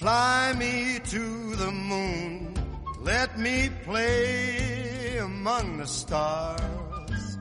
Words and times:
Fly 0.00 0.54
me 0.58 0.98
to 1.10 1.56
the 1.58 1.70
moon, 1.70 2.54
let 3.04 3.36
me 3.36 3.68
play 3.84 5.18
among 5.18 5.76
the 5.76 5.86
stars, 5.86 7.38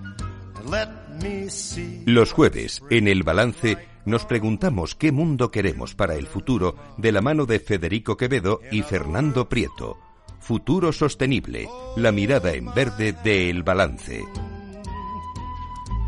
let 0.69 0.89
me 1.23 1.49
see. 1.49 2.03
Los 2.05 2.33
jueves, 2.33 2.81
en 2.89 3.07
el 3.07 3.23
balance, 3.23 3.77
nos 4.03 4.25
preguntamos 4.25 4.93
qué 4.93 5.13
mundo 5.13 5.51
queremos 5.51 5.95
para 5.95 6.15
el 6.15 6.27
futuro 6.27 6.75
de 6.97 7.13
la 7.13 7.21
mano 7.21 7.45
de 7.45 7.61
Federico 7.61 8.17
Quevedo 8.17 8.59
y 8.69 8.81
Fernando 8.81 9.47
Prieto. 9.47 9.97
Futuro 10.41 10.91
sostenible, 10.91 11.69
la 11.95 12.11
mirada 12.11 12.51
en 12.51 12.73
verde 12.73 13.15
de 13.23 13.49
El 13.49 13.63
Balance. 13.63 14.21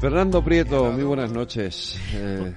Fernando 0.02 0.43
Prieto, 0.43 0.91
muy 0.91 1.04
buenas 1.04 1.31
noches. 1.31 1.97
Eh, 2.11 2.54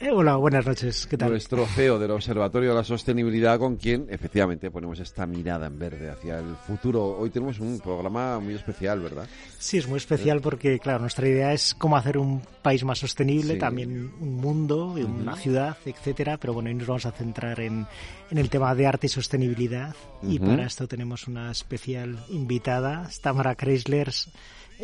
eh, 0.00 0.10
hola, 0.10 0.36
buenas 0.36 0.66
noches. 0.66 1.06
¿Qué 1.06 1.18
tal? 1.18 1.30
Nuestro 1.30 1.66
CEO 1.66 1.98
del 1.98 2.10
Observatorio 2.10 2.70
de 2.70 2.74
la 2.74 2.84
Sostenibilidad, 2.84 3.58
con 3.58 3.76
quien 3.76 4.06
efectivamente 4.08 4.70
ponemos 4.70 4.98
esta 4.98 5.26
mirada 5.26 5.66
en 5.66 5.78
verde 5.78 6.10
hacia 6.10 6.38
el 6.38 6.56
futuro. 6.56 7.18
Hoy 7.18 7.28
tenemos 7.28 7.60
un 7.60 7.78
programa 7.80 8.40
muy 8.40 8.54
especial, 8.54 9.00
¿verdad? 9.00 9.28
Sí, 9.58 9.76
es 9.76 9.86
muy 9.86 9.98
especial 9.98 10.40
porque, 10.40 10.78
claro, 10.78 11.00
nuestra 11.00 11.28
idea 11.28 11.52
es 11.52 11.74
cómo 11.74 11.96
hacer 11.96 12.16
un 12.16 12.40
país 12.62 12.82
más 12.82 12.98
sostenible, 12.98 13.56
también 13.56 14.10
un 14.20 14.36
mundo, 14.36 14.86
una 14.86 15.36
ciudad, 15.36 15.76
etcétera. 15.84 16.38
Pero 16.38 16.54
bueno, 16.54 16.70
hoy 16.70 16.76
nos 16.76 16.86
vamos 16.86 17.04
a 17.04 17.12
centrar 17.12 17.60
en, 17.60 17.86
el 18.30 18.48
tema 18.48 18.74
de 18.74 18.86
arte 18.86 19.06
y 19.06 19.10
sostenibilidad. 19.10 19.94
Y 20.22 20.38
para 20.38 20.64
esto 20.64 20.88
tenemos 20.88 21.28
una 21.28 21.50
especial 21.50 22.18
invitada, 22.30 23.08
Tamara 23.22 23.54
Chryslers 23.54 24.30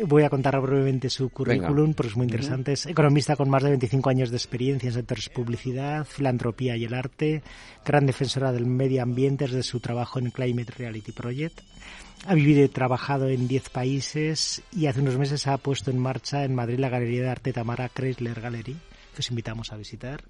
Voy 0.05 0.23
a 0.23 0.29
contar 0.29 0.59
brevemente 0.61 1.09
su 1.09 1.29
currículum, 1.29 1.93
porque 1.93 2.09
es 2.09 2.17
muy 2.17 2.25
interesante. 2.25 2.73
Es 2.73 2.85
economista 2.85 3.35
con 3.35 3.49
más 3.49 3.63
de 3.63 3.69
25 3.69 4.09
años 4.09 4.29
de 4.29 4.37
experiencia 4.37 4.87
en 4.87 4.93
sectores 4.93 5.29
publicidad, 5.29 6.05
filantropía 6.05 6.75
y 6.75 6.85
el 6.85 6.93
arte, 6.93 7.41
gran 7.85 8.05
defensora 8.05 8.51
del 8.51 8.65
medio 8.65 9.01
ambiente 9.01 9.45
desde 9.45 9.63
su 9.63 9.79
trabajo 9.79 10.19
en 10.19 10.31
Climate 10.31 10.73
Reality 10.77 11.11
Project. 11.11 11.61
Ha 12.25 12.33
vivido 12.33 12.63
y 12.63 12.67
trabajado 12.67 13.29
en 13.29 13.47
10 13.47 13.69
países 13.69 14.61
y 14.71 14.87
hace 14.87 15.01
unos 15.01 15.17
meses 15.17 15.47
ha 15.47 15.57
puesto 15.57 15.91
en 15.91 15.99
marcha 15.99 16.43
en 16.43 16.55
Madrid 16.55 16.79
la 16.79 16.89
Galería 16.89 17.23
de 17.23 17.29
Arte 17.29 17.53
Tamara 17.53 17.89
Chrysler 17.89 18.41
Gallery 18.41 18.75
que 19.17 19.21
os 19.21 19.29
invitamos 19.31 19.73
a 19.73 19.77
visitar 19.77 20.23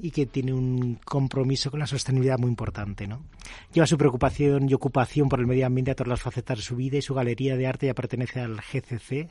y 0.00 0.12
que 0.12 0.26
tiene 0.26 0.52
un 0.52 0.94
compromiso 1.04 1.70
con 1.70 1.80
la 1.80 1.86
sostenibilidad 1.86 2.38
muy 2.38 2.48
importante. 2.48 3.08
¿no? 3.08 3.24
Lleva 3.72 3.86
su 3.86 3.98
preocupación 3.98 4.68
y 4.68 4.74
ocupación 4.74 5.28
por 5.28 5.40
el 5.40 5.46
medio 5.46 5.66
ambiente 5.66 5.90
a 5.90 5.94
todas 5.94 6.08
las 6.08 6.22
facetas 6.22 6.58
de 6.58 6.64
su 6.64 6.76
vida 6.76 6.98
y 6.98 7.02
su 7.02 7.14
galería 7.14 7.56
de 7.56 7.66
arte 7.66 7.86
ya 7.86 7.94
pertenece 7.94 8.40
al 8.40 8.60
GCC 8.60 9.28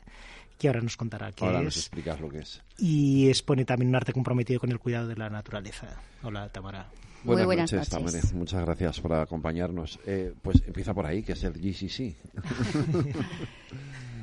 que 0.58 0.68
ahora 0.68 0.80
nos 0.80 0.96
contará 0.96 1.32
qué 1.32 1.44
ahora 1.44 1.60
es. 1.60 1.64
Nos 1.64 1.76
explicas 1.78 2.20
lo 2.20 2.28
que 2.28 2.40
es. 2.40 2.62
Y 2.76 3.28
expone 3.28 3.64
también 3.64 3.88
un 3.88 3.96
arte 3.96 4.12
comprometido 4.12 4.60
con 4.60 4.70
el 4.70 4.78
cuidado 4.78 5.08
de 5.08 5.16
la 5.16 5.30
naturaleza. 5.30 5.86
Hola, 6.22 6.50
Tamara. 6.50 6.90
Buenas, 7.28 7.46
buenas 7.46 7.72
noches, 7.72 8.32
Muchas 8.32 8.64
gracias 8.64 9.00
por 9.00 9.12
acompañarnos. 9.12 10.00
Eh, 10.06 10.32
pues 10.40 10.62
empieza 10.66 10.94
por 10.94 11.04
ahí, 11.04 11.22
que 11.22 11.32
es 11.32 11.44
el 11.44 11.52
GCC. 11.52 12.16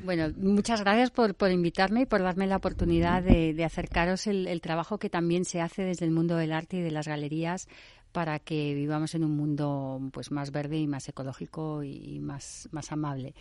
Bueno, 0.03 0.31
muchas 0.37 0.81
gracias 0.81 1.09
por, 1.09 1.33
por 1.33 1.49
invitarme 1.49 2.01
y 2.01 2.05
por 2.05 2.21
darme 2.21 2.45
la 2.45 2.57
oportunidad 2.57 3.23
de, 3.23 3.63
acercaros 3.65 4.27
el, 4.27 4.61
trabajo 4.61 4.99
que 4.99 5.09
también 5.09 5.45
se 5.45 5.61
hace 5.61 5.81
desde 5.81 6.05
el 6.05 6.11
mundo 6.11 6.35
del 6.35 6.51
arte 6.51 6.77
y 6.77 6.81
de 6.81 6.91
las 6.91 7.07
galerías 7.07 7.67
para 8.11 8.37
que 8.37 8.75
vivamos 8.75 9.15
en 9.15 9.23
un 9.23 9.35
mundo 9.35 9.99
pues 10.13 10.29
más 10.29 10.51
verde 10.51 10.77
y 10.77 10.85
más 10.85 11.09
ecológico 11.09 11.83
y, 11.83 12.19
más, 12.19 12.69
más 12.71 12.91
amable. 12.91 13.33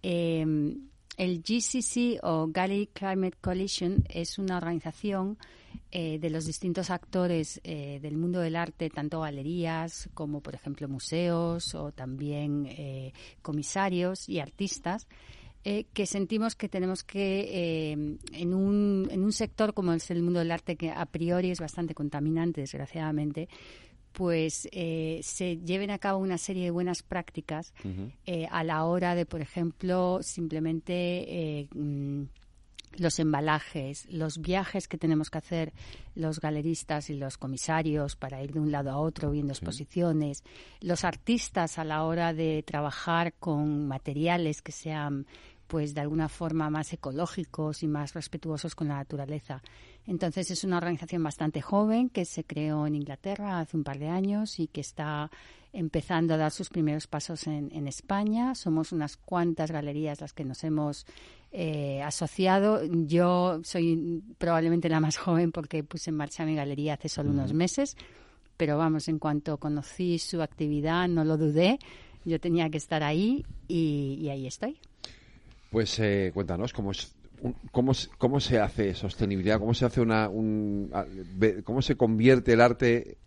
Em, 0.00 0.90
el 1.16 1.42
GCC 1.42 2.20
o 2.22 2.46
Gallery 2.52 2.86
Climate 2.92 3.38
Coalition 3.40 4.04
es 4.08 4.38
una 4.38 4.58
organización 4.58 5.36
eh, 5.92 6.18
de 6.18 6.30
los 6.30 6.44
distintos 6.44 6.90
actores 6.90 7.60
eh, 7.64 7.98
del 8.02 8.16
mundo 8.16 8.40
del 8.40 8.56
arte, 8.56 8.90
tanto 8.90 9.20
galerías 9.20 10.08
como, 10.14 10.40
por 10.40 10.54
ejemplo, 10.54 10.88
museos 10.88 11.74
o 11.74 11.92
también 11.92 12.66
eh, 12.66 13.12
comisarios 13.42 14.28
y 14.28 14.40
artistas, 14.40 15.06
eh, 15.68 15.86
que 15.92 16.06
sentimos 16.06 16.54
que 16.54 16.68
tenemos 16.68 17.02
que, 17.02 17.40
eh, 17.40 18.16
en, 18.32 18.54
un, 18.54 19.08
en 19.10 19.24
un 19.24 19.32
sector 19.32 19.74
como 19.74 19.92
es 19.94 20.08
el 20.12 20.22
mundo 20.22 20.38
del 20.38 20.52
arte, 20.52 20.76
que 20.76 20.92
a 20.92 21.06
priori 21.06 21.50
es 21.50 21.58
bastante 21.58 21.92
contaminante, 21.92 22.60
desgraciadamente, 22.60 23.48
pues 24.12 24.68
eh, 24.70 25.18
se 25.24 25.56
lleven 25.56 25.90
a 25.90 25.98
cabo 25.98 26.20
una 26.20 26.38
serie 26.38 26.62
de 26.62 26.70
buenas 26.70 27.02
prácticas 27.02 27.74
a 28.48 28.62
la 28.62 28.84
hora 28.84 29.16
de, 29.16 29.26
por 29.26 29.40
ejemplo, 29.40 30.20
simplemente 30.22 31.68
mm, 31.74 32.22
los 32.98 33.18
embalajes, 33.18 34.06
los 34.10 34.38
viajes 34.38 34.88
que 34.88 34.98
tenemos 34.98 35.30
que 35.30 35.38
hacer 35.38 35.72
los 36.14 36.40
galeristas 36.40 37.10
y 37.10 37.14
los 37.14 37.38
comisarios 37.38 38.16
para 38.16 38.42
ir 38.42 38.52
de 38.52 38.60
un 38.60 38.70
lado 38.70 38.90
a 38.90 38.98
otro 38.98 39.30
viendo 39.30 39.52
exposiciones, 39.52 40.42
los 40.80 41.04
artistas 41.04 41.78
a 41.78 41.84
la 41.84 42.04
hora 42.04 42.32
de 42.32 42.62
trabajar 42.62 43.34
con 43.34 43.88
materiales 43.88 44.62
que 44.62 44.72
sean 44.72 45.26
pues 45.66 45.94
de 45.94 46.00
alguna 46.00 46.28
forma 46.28 46.70
más 46.70 46.92
ecológicos 46.92 47.82
y 47.82 47.88
más 47.88 48.14
respetuosos 48.14 48.74
con 48.74 48.88
la 48.88 48.96
naturaleza. 48.96 49.62
Entonces 50.06 50.50
es 50.50 50.62
una 50.62 50.76
organización 50.76 51.22
bastante 51.22 51.60
joven 51.60 52.08
que 52.08 52.24
se 52.24 52.44
creó 52.44 52.86
en 52.86 52.94
Inglaterra 52.94 53.58
hace 53.58 53.76
un 53.76 53.84
par 53.84 53.98
de 53.98 54.08
años 54.08 54.60
y 54.60 54.68
que 54.68 54.80
está 54.80 55.30
empezando 55.72 56.34
a 56.34 56.36
dar 56.36 56.52
sus 56.52 56.68
primeros 56.68 57.06
pasos 57.06 57.46
en, 57.46 57.86
España. 57.86 58.54
Somos 58.54 58.92
unas 58.92 59.16
cuantas 59.16 59.70
galerías 59.70 60.20
las 60.20 60.32
que 60.32 60.44
nos 60.44 60.64
hemos 60.64 61.06
eh, 61.52 62.02
asociado. 62.02 62.82
Yo 62.84 63.60
soy 63.62 64.22
probablemente 64.38 64.88
la 64.88 65.00
más 65.00 65.16
joven 65.18 65.52
porque 65.52 65.84
puse 65.84 66.10
en 66.10 66.16
marcha 66.16 66.46
mi 66.46 66.54
galería 66.54 66.94
hace 66.94 67.08
solo 67.08 67.30
unos 67.30 67.52
meses, 67.52 67.96
pero 68.56 68.78
vamos, 68.78 69.08
en 69.08 69.18
cuanto 69.18 69.58
conocí 69.58 70.18
su 70.18 70.40
actividad 70.40 71.08
no 71.08 71.24
lo 71.24 71.36
dudé. 71.36 71.78
Yo 72.24 72.40
tenía 72.40 72.70
que 72.70 72.78
estar 72.78 73.02
ahí 73.02 73.44
y 73.68 74.28
ahí 74.30 74.46
estoy. 74.46 74.78
Pues 75.70 75.98
eh, 75.98 76.30
cuéntanos 76.32 76.72
cómo 76.72 76.92
es 76.92 77.14
cómo, 77.72 77.92
cómo 78.18 78.40
se 78.40 78.58
hace 78.58 78.94
sostenibilidad, 78.94 79.58
cómo 79.58 79.74
se 79.74 79.84
hace 79.84 80.00
una 80.00 80.28
un, 80.28 80.90
cómo 81.64 81.82
se 81.82 81.96
convierte 81.96 82.52
el 82.52 82.60
arte 82.60 83.18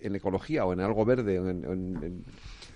en 0.00 0.16
ecología 0.16 0.64
o 0.64 0.72
en 0.72 0.80
algo 0.80 1.04
verde. 1.04 1.40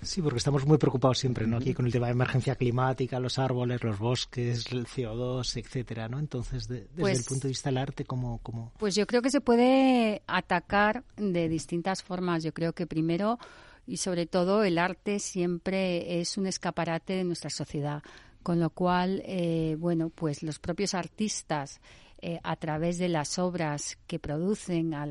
Sí, 0.01 0.21
porque 0.21 0.37
estamos 0.37 0.65
muy 0.65 0.77
preocupados 0.77 1.17
siempre, 1.17 1.47
¿no? 1.47 1.57
Aquí 1.57 1.73
con 1.73 1.85
el 1.85 1.91
tema 1.91 2.07
de 2.07 2.11
emergencia 2.11 2.55
climática, 2.55 3.19
los 3.19 3.39
árboles, 3.39 3.83
los 3.83 3.97
bosques, 3.97 4.65
el 4.71 4.85
CO2, 4.85 5.57
etcétera, 5.57 6.09
¿no? 6.09 6.19
Entonces, 6.19 6.67
desde 6.67 6.83
el 6.83 6.89
pues 6.97 7.25
punto 7.25 7.47
de 7.47 7.49
vista 7.49 7.69
del 7.69 7.77
arte, 7.77 8.03
¿cómo, 8.03 8.39
¿cómo...? 8.43 8.73
Pues 8.77 8.95
yo 8.95 9.07
creo 9.07 9.21
que 9.21 9.29
se 9.29 9.39
puede 9.39 10.21
atacar 10.27 11.05
de 11.15 11.47
distintas 11.47 12.03
formas. 12.03 12.43
Yo 12.43 12.53
creo 12.53 12.73
que 12.73 12.85
primero 12.85 13.39
y 13.85 13.97
sobre 13.97 14.25
todo 14.25 14.63
el 14.63 14.77
arte 14.77 15.19
siempre 15.19 16.19
es 16.19 16.37
un 16.37 16.47
escaparate 16.47 17.13
de 17.13 17.23
nuestra 17.23 17.49
sociedad 17.49 18.03
con 18.43 18.59
lo 18.59 18.69
cual, 18.69 19.23
eh, 19.25 19.75
bueno, 19.79 20.09
pues 20.09 20.43
los 20.43 20.59
propios 20.59 20.93
artistas 20.93 21.81
eh, 22.21 22.39
a 22.43 22.55
través 22.55 22.97
de 22.99 23.09
las 23.09 23.39
obras 23.39 23.97
que 24.07 24.19
producen, 24.19 24.93
a, 24.93 25.05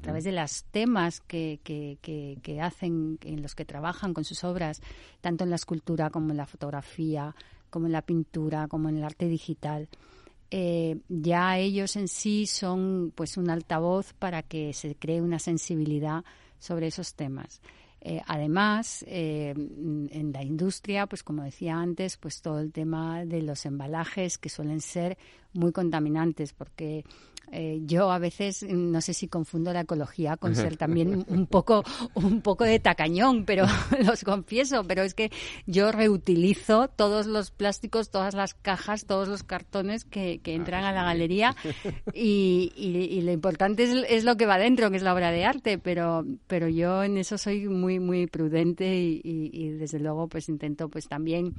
través 0.00 0.24
de 0.24 0.32
los 0.32 0.64
temas 0.64 1.20
que, 1.20 1.60
que, 1.62 2.60
hacen, 2.62 3.18
en 3.22 3.42
los 3.42 3.54
que 3.54 3.64
trabajan 3.64 4.14
con 4.14 4.24
sus 4.24 4.44
obras, 4.44 4.80
tanto 5.20 5.44
en 5.44 5.50
la 5.50 5.56
escultura 5.56 6.08
como 6.08 6.30
en 6.30 6.38
la 6.38 6.46
fotografía, 6.46 7.34
como 7.68 7.86
en 7.86 7.92
la 7.92 8.02
pintura, 8.02 8.68
como 8.68 8.88
en 8.88 8.98
el 8.98 9.04
arte 9.04 9.28
digital, 9.28 9.88
eh, 10.50 10.98
ya 11.08 11.58
ellos 11.58 11.96
en 11.96 12.08
sí 12.08 12.46
son 12.46 13.12
pues 13.14 13.36
un 13.36 13.50
altavoz 13.50 14.12
para 14.14 14.42
que 14.42 14.72
se 14.72 14.94
cree 14.94 15.20
una 15.20 15.38
sensibilidad 15.38 16.24
sobre 16.58 16.86
esos 16.86 17.14
temas. 17.14 17.60
Eh, 18.08 18.22
además, 18.24 19.04
eh, 19.08 19.52
en 19.56 20.30
la 20.32 20.44
industria, 20.44 21.08
pues 21.08 21.24
como 21.24 21.42
decía 21.42 21.74
antes, 21.74 22.16
pues 22.16 22.40
todo 22.40 22.60
el 22.60 22.70
tema 22.70 23.24
de 23.24 23.42
los 23.42 23.66
embalajes 23.66 24.38
que 24.38 24.48
suelen 24.48 24.80
ser 24.80 25.18
muy 25.52 25.72
contaminantes 25.72 26.52
porque 26.52 27.04
eh, 27.52 27.80
yo 27.84 28.10
a 28.10 28.18
veces 28.18 28.62
mm, 28.62 28.90
no 28.90 29.00
sé 29.00 29.14
si 29.14 29.28
confundo 29.28 29.72
la 29.72 29.82
ecología 29.82 30.36
con 30.36 30.54
ser 30.56 30.76
también 30.76 31.24
un 31.28 31.46
poco 31.46 31.84
un 32.14 32.42
poco 32.42 32.64
de 32.64 32.78
tacañón, 32.78 33.44
pero 33.44 33.66
los 34.04 34.24
confieso, 34.24 34.84
pero 34.84 35.02
es 35.02 35.14
que 35.14 35.30
yo 35.66 35.92
reutilizo 35.92 36.88
todos 36.88 37.26
los 37.26 37.50
plásticos, 37.50 38.10
todas 38.10 38.34
las 38.34 38.54
cajas, 38.54 39.06
todos 39.06 39.28
los 39.28 39.42
cartones 39.42 40.04
que, 40.04 40.40
que 40.40 40.52
ah, 40.52 40.56
entran 40.56 40.84
a 40.84 40.92
la 40.92 41.04
galería 41.04 41.54
y, 42.14 42.72
y, 42.76 43.20
lo 43.22 43.32
importante 43.32 43.84
es, 43.84 44.04
es, 44.08 44.24
lo 44.24 44.36
que 44.36 44.46
va 44.46 44.58
dentro, 44.58 44.90
que 44.90 44.96
es 44.96 45.02
la 45.02 45.14
obra 45.14 45.30
de 45.30 45.44
arte, 45.44 45.78
pero 45.78 46.24
pero 46.46 46.68
yo 46.68 47.02
en 47.02 47.18
eso 47.18 47.38
soy 47.38 47.68
muy 47.68 48.00
muy 48.00 48.26
prudente 48.26 48.96
y, 48.96 49.20
y 49.24 49.70
desde 49.70 49.98
luego 49.98 50.28
pues 50.28 50.48
intento 50.48 50.88
pues 50.88 51.08
también 51.08 51.54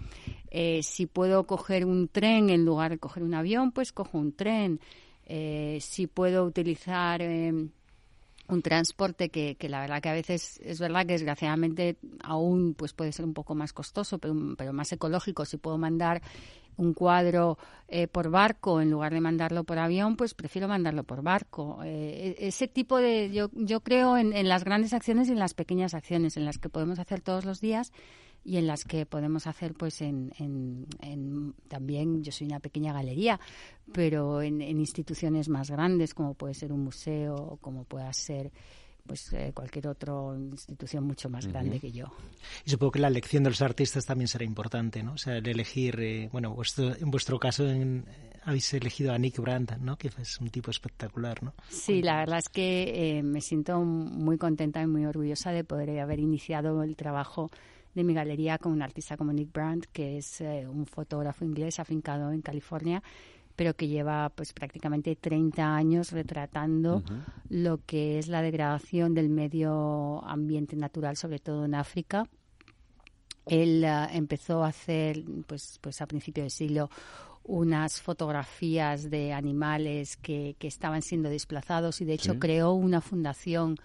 eh, 0.50 0.82
si 0.84 1.06
puedo 1.06 1.46
coger 1.46 1.86
un 1.86 2.08
tren 2.08 2.50
en 2.50 2.66
lugar 2.66 2.92
de 2.92 2.98
coger 2.98 3.24
un 3.24 3.34
avión, 3.34 3.72
pues 3.72 3.92
cojo 3.92 4.18
un 4.18 4.34
tren. 4.34 4.80
Eh, 5.30 5.80
si 5.82 6.08
puedo 6.08 6.46
utilizar 6.46 7.22
eh, 7.22 7.52
un 8.48 8.62
transporte 8.62 9.30
que, 9.30 9.58
la 9.68 9.82
verdad 9.82 10.02
que 10.02 10.10
a 10.10 10.14
veces 10.14 10.60
es 10.64 10.80
verdad 10.80 11.06
que 11.06 11.14
desgraciadamente 11.14 11.98
aún 12.24 12.74
pues 12.76 12.94
puede 12.94 13.12
ser 13.12 13.26
un 13.26 13.34
poco 13.34 13.56
más 13.56 13.74
costoso, 13.74 14.20
pero, 14.20 14.36
pero 14.58 14.72
más 14.74 14.92
ecológico. 14.92 15.44
Si 15.46 15.58
puedo 15.58 15.78
mandar 15.78 16.22
un 16.78 16.94
cuadro 16.94 17.58
eh, 17.88 18.08
por 18.08 18.30
barco 18.30 18.80
en 18.80 18.90
lugar 18.90 19.14
de 19.14 19.20
mandarlo 19.20 19.64
por 19.66 19.80
avión, 19.80 20.16
pues 20.16 20.34
prefiero 20.34 20.68
mandarlo 20.68 21.04
por 21.04 21.24
barco. 21.24 21.80
Eh, 21.84 22.36
e-, 22.40 22.48
ese 22.48 22.68
tipo 22.68 22.98
de, 22.98 23.32
yo, 23.32 23.50
yo 23.54 23.82
creo 23.82 24.18
en, 24.18 24.32
en 24.32 24.48
las 24.48 24.64
grandes 24.64 24.94
acciones 24.94 25.28
y 25.28 25.34
en 25.34 25.40
las 25.40 25.54
pequeñas 25.54 25.94
acciones, 25.94 26.38
en 26.38 26.46
las 26.46 26.58
que 26.58 26.70
podemos 26.70 27.00
hacer 27.00 27.20
todos 27.20 27.44
los 27.44 27.60
días 27.60 27.92
y 28.44 28.58
en 28.58 28.68
las 28.68 28.84
que 28.86 29.06
podemos 29.06 29.48
hacer 29.48 29.74
pues 29.74 30.02
en, 30.02 30.32
en, 30.38 31.54
también 31.68 32.24
yo 32.24 32.32
soy 32.32 32.48
una 32.48 32.60
pequeña 32.60 32.94
galería 32.94 33.40
pero 33.94 34.42
en, 34.42 34.62
instituciones 34.62 35.50
más 35.50 35.70
grandes 35.70 36.14
como 36.14 36.34
puede 36.34 36.54
ser 36.54 36.72
un 36.72 36.84
museo 36.84 37.36
o 37.36 37.58
como 37.58 37.84
pueda 37.84 38.12
ser 38.14 38.52
pues 39.06 39.32
eh, 39.34 39.52
cualquier 39.54 39.88
otra 39.88 40.14
institución 40.52 41.06
mucho 41.06 41.30
más 41.30 41.48
grande 41.48 41.80
que 41.80 41.94
yo. 41.94 42.08
Y 42.66 42.70
supongo 42.72 42.92
que 42.92 43.00
la 43.00 43.08
elección 43.08 43.42
de 43.44 43.50
los 43.52 43.62
artistas 43.62 44.06
también 44.06 44.28
será 44.28 44.44
importante, 44.44 45.02
¿no? 45.02 45.14
O 45.14 45.18
sea, 45.18 45.38
el 45.38 45.48
elegir, 45.48 45.98
eh, 46.02 46.30
bueno, 46.30 46.54
en 46.78 47.10
vuestro 47.10 47.40
caso 47.40 47.64
habéis 48.44 48.74
elegido 48.74 49.14
a 49.14 49.18
Nick 49.18 49.40
Brandt, 49.40 49.78
¿no? 49.78 49.98
Que 49.98 50.08
es 50.08 50.40
un 50.40 50.50
tipo 50.50 50.72
espectacular, 50.72 51.44
¿no? 51.44 51.54
Sí, 51.70 52.02
la 52.02 52.18
verdad 52.18 52.40
es 52.40 52.50
que 52.50 53.18
eh, 53.18 53.24
me 53.24 53.42
siento 53.42 53.80
muy 53.82 54.38
contenta 54.38 54.82
y 54.82 54.88
muy 54.88 55.06
orgullosa 55.06 55.52
de 55.52 55.64
poder 55.64 56.00
haber 56.00 56.20
iniciado 56.20 56.84
el 56.84 56.96
trabajo 56.96 57.50
de 57.98 58.04
mi 58.04 58.14
galería 58.14 58.60
con 58.60 58.72
un 58.72 58.84
artista 58.84 59.18
como 59.18 59.34
Nick 59.34 59.52
Brandt, 59.52 59.88
que 59.92 60.20
es 60.20 60.40
eh, 60.42 60.68
un 60.68 60.86
fotógrafo 60.86 61.44
inglés 61.44 61.80
afincado 61.80 62.32
en 62.32 62.44
California, 62.44 63.02
pero 63.56 63.76
que 63.76 63.88
lleva 63.88 64.30
pues 64.30 64.54
prácticamente 64.54 65.16
30 65.16 65.76
años 65.76 66.12
retratando 66.12 67.04
lo 67.50 67.80
que 67.88 68.20
es 68.20 68.28
la 68.28 68.44
degradación 68.44 69.16
del 69.16 69.30
medio 69.30 70.24
ambiente 70.26 70.76
natural, 70.76 71.18
sobre 71.18 71.40
todo 71.40 71.66
en 71.66 71.74
África. 71.74 72.30
Él 73.48 73.84
eh, 73.84 74.08
empezó 74.12 74.64
a 74.64 74.68
hacer, 74.68 75.24
pues, 75.48 75.80
pues 75.82 76.00
a 76.00 76.06
principios 76.06 76.44
del 76.44 76.52
siglo, 76.52 76.92
unas 77.46 78.00
fotografías 78.00 79.10
de 79.10 79.34
animales 79.34 80.18
que, 80.18 80.56
que 80.60 80.68
estaban 80.68 81.02
siendo 81.02 81.30
desplazados 81.30 82.00
y 82.02 82.06
de 82.06 82.14
hecho 82.14 82.38
creó 82.38 82.74
una 82.74 83.02
fundación 83.02 83.78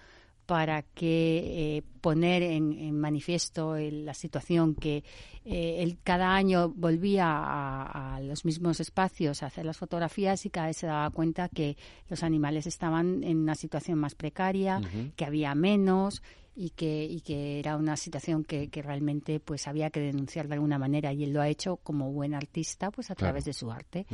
para 0.47 0.83
que 0.83 1.77
eh, 1.77 1.83
poner 2.01 2.43
en, 2.43 2.99
manifiesto 2.99 3.77
la 3.77 4.15
situación 4.15 4.75
que 4.75 5.05
eh, 5.45 5.77
él 5.79 5.99
cada 6.03 6.35
año 6.35 6.69
volvía 6.69 7.27
a, 7.27 8.21
los 8.21 8.45
mismos 8.45 8.81
espacios 8.81 9.43
a 9.43 9.47
hacer 9.47 9.65
las 9.65 9.77
fotografías 9.77 10.45
y 10.45 10.51
cada 10.51 10.67
vez 10.67 10.77
se 10.77 10.87
daba 10.87 11.09
cuenta 11.11 11.49
que 11.49 11.77
los 12.09 12.23
animales 12.23 12.67
estaban 12.67 13.23
en 13.25 13.39
una 13.39 13.55
situación 13.55 13.99
más 13.99 14.15
precaria, 14.15 14.81
que 15.17 15.25
había 15.25 15.55
menos 15.55 16.23
y 16.55 16.71
que, 16.71 17.05
y 17.05 17.21
que 17.21 17.59
era 17.59 17.77
una 17.77 17.97
situación 17.97 18.45
que, 18.45 18.69
realmente 18.83 19.41
pues 19.41 19.67
había 19.67 19.91
que 19.91 20.01
denunciar 20.01 20.49
de 20.49 20.55
alguna 20.55 20.79
manera. 20.79 21.13
Y 21.13 21.25
él 21.25 21.33
lo 21.33 21.41
ha 21.41 21.49
hecho 21.49 21.77
como 21.77 22.13
buen 22.13 22.35
artista 22.35 22.91
pues 22.91 23.11
a 23.11 23.15
través 23.15 23.45
de 23.45 23.53
su 23.53 23.71
arte. 23.71 24.07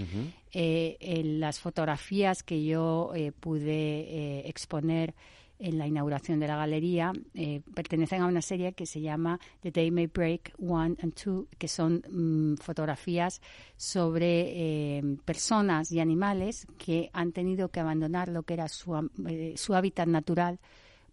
Eh, 0.53 0.97
en 1.01 1.41
las 1.41 1.59
fotografías 1.59 2.43
que 2.43 2.65
yo 2.65 3.13
pude 3.41 4.49
exponer 4.49 5.15
en 5.59 5.79
la 5.79 5.87
inauguración 5.87 6.39
de 6.41 6.47
la 6.47 6.57
galería 6.57 7.13
eh, 7.35 7.63
pertenecen 7.75 8.23
a 8.23 8.27
una 8.27 8.43
serie 8.43 8.73
que 8.73 8.87
se 8.87 9.01
llama 9.01 9.39
The 9.61 9.71
Day 9.71 9.91
May 9.91 10.07
Break 10.07 10.55
One 10.59 10.97
and 11.03 11.15
Two, 11.15 11.49
que 11.59 11.69
son 11.69 12.03
mm, 12.09 12.57
fotografías 12.63 13.41
sobre 13.77 14.99
eh, 14.99 15.03
personas 15.25 15.91
y 15.93 16.01
animales 16.01 16.67
que 16.79 17.11
han 17.13 17.33
tenido 17.33 17.71
que 17.71 17.81
abandonar 17.81 18.29
lo 18.29 18.45
que 18.45 18.55
era 18.55 18.69
su, 18.69 18.95
eh, 19.27 19.55
su 19.57 19.75
hábitat 19.75 20.07
natural 20.07 20.61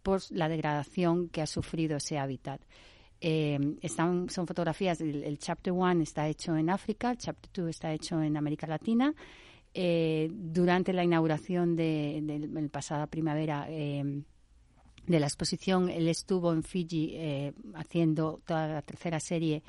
por 0.04 0.22
la 0.30 0.48
degradación 0.48 1.30
que 1.30 1.42
ha 1.42 1.48
sufrido 1.48 1.98
ese 1.98 2.20
hábitat. 2.20 2.62
están, 3.20 4.30
son 4.30 4.46
fotografías, 4.46 5.02
el, 5.02 5.40
Chapter 5.40 5.74
One 5.74 6.04
está 6.04 6.28
hecho 6.28 6.56
en 6.56 6.70
África, 6.70 7.10
el 7.10 7.18
Chapter 7.18 7.50
Two 7.52 7.68
está 7.70 7.92
hecho 7.92 8.22
en 8.22 8.38
América 8.38 8.68
Latina. 8.68 9.16
durante 9.74 10.94
la 10.94 11.04
inauguración 11.04 11.76
de, 11.76 12.22
de, 12.22 12.70
pasada 12.70 13.08
primavera, 13.08 13.68
de 15.08 15.20
la 15.20 15.28
exposición, 15.28 15.90
él 15.90 16.08
estuvo 16.08 16.52
en 16.54 16.64
Fiji 16.64 17.12
eh, 17.14 17.54
haciendo 17.76 18.42
toda 18.46 18.68
la 18.68 18.82
tercera 18.82 19.20
serie, 19.20 19.64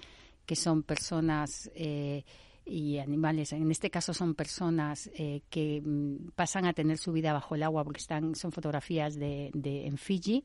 que 0.45 0.57
son 0.57 0.83
personas 0.83 1.71
eh, 1.75 2.25
y 2.65 2.99
animales. 2.99 3.53
En 3.53 3.71
este 3.71 3.91
caso 3.91 4.15
son 4.15 4.35
personas 4.35 5.11
eh, 5.15 5.43
que 5.51 5.83
mm, 5.85 6.31
pasan 6.35 6.67
a 6.67 6.73
tener 6.73 6.99
su 6.99 7.13
vida 7.13 7.33
bajo 7.33 7.55
el 7.55 7.63
agua, 7.63 7.85
porque 7.85 8.01
están, 8.01 8.35
son 8.35 8.53
fotografías 8.53 9.15
de, 9.17 9.51
de 9.55 9.87
en 9.87 9.99
Fiji. 9.99 10.45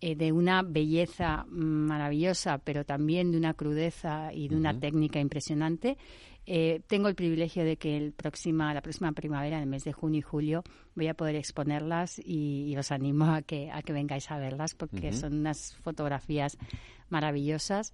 De 0.00 0.32
una 0.32 0.62
belleza 0.62 1.44
maravillosa, 1.48 2.58
pero 2.58 2.84
también 2.84 3.32
de 3.32 3.38
una 3.38 3.54
crudeza 3.54 4.32
y 4.32 4.48
de 4.48 4.56
una 4.56 4.78
técnica 4.78 5.18
impresionante. 5.20 5.96
Eh, 6.50 6.80
tengo 6.86 7.08
el 7.08 7.14
privilegio 7.14 7.62
de 7.62 7.76
que 7.76 7.98
el 7.98 8.12
próxima, 8.12 8.72
la 8.72 8.80
próxima 8.80 9.12
primavera, 9.12 9.58
en 9.58 9.64
el 9.64 9.68
mes 9.68 9.84
de 9.84 9.92
junio 9.92 10.20
y 10.20 10.22
julio, 10.22 10.64
voy 10.94 11.08
a 11.08 11.12
poder 11.12 11.36
exponerlas 11.36 12.18
y, 12.24 12.74
os 12.78 12.90
animo 12.90 13.26
a 13.26 13.42
que, 13.42 13.70
a 13.70 13.82
que 13.82 13.92
vengáis 13.92 14.30
a 14.30 14.38
verlas 14.38 14.74
porque 14.74 15.12
son 15.12 15.34
unas 15.34 15.76
fotografías 15.82 16.56
maravillosas. 17.10 17.92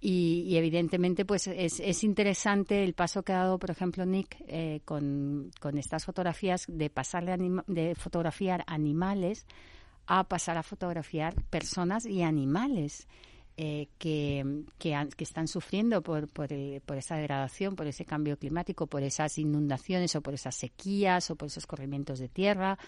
Y, 0.00 0.56
evidentemente 0.56 1.24
pues 1.24 1.48
es, 1.48 1.80
es, 1.80 2.04
interesante 2.04 2.84
el 2.84 2.92
paso 2.92 3.24
que 3.24 3.32
ha 3.32 3.38
dado 3.38 3.58
por 3.58 3.72
ejemplo 3.72 4.06
Nick 4.06 4.36
eh, 4.46 4.82
con, 4.84 5.50
con, 5.58 5.76
estas 5.76 6.04
fotografías 6.04 6.66
de 6.68 6.90
pasar 6.90 7.24
de, 7.24 7.62
de, 7.66 7.96
fotografiar 7.96 8.62
animales 8.68 9.46
a 10.06 10.24
pasar 10.24 10.56
a 10.56 10.62
fotografiar 10.62 11.34
personas 11.44 12.06
y 12.06 12.22
animales 12.22 13.06
eh, 13.58 13.88
que, 13.98 14.64
que, 14.78 14.94
están 15.18 15.48
sufriendo 15.48 16.02
por, 16.02 16.28
por, 16.28 16.48
por, 16.84 16.96
esa 16.98 17.16
degradación, 17.16 17.74
por 17.74 17.86
ese 17.86 18.04
cambio 18.04 18.38
climático, 18.38 18.86
por 18.86 19.02
esas 19.02 19.38
inundaciones 19.38 20.14
o 20.14 20.20
por 20.20 20.34
esas 20.34 20.54
sequías 20.54 21.30
o 21.30 21.36
por 21.36 21.46
esos 21.46 21.66
corrimientos 21.66 22.18
de 22.18 22.28
tierra 22.28 22.78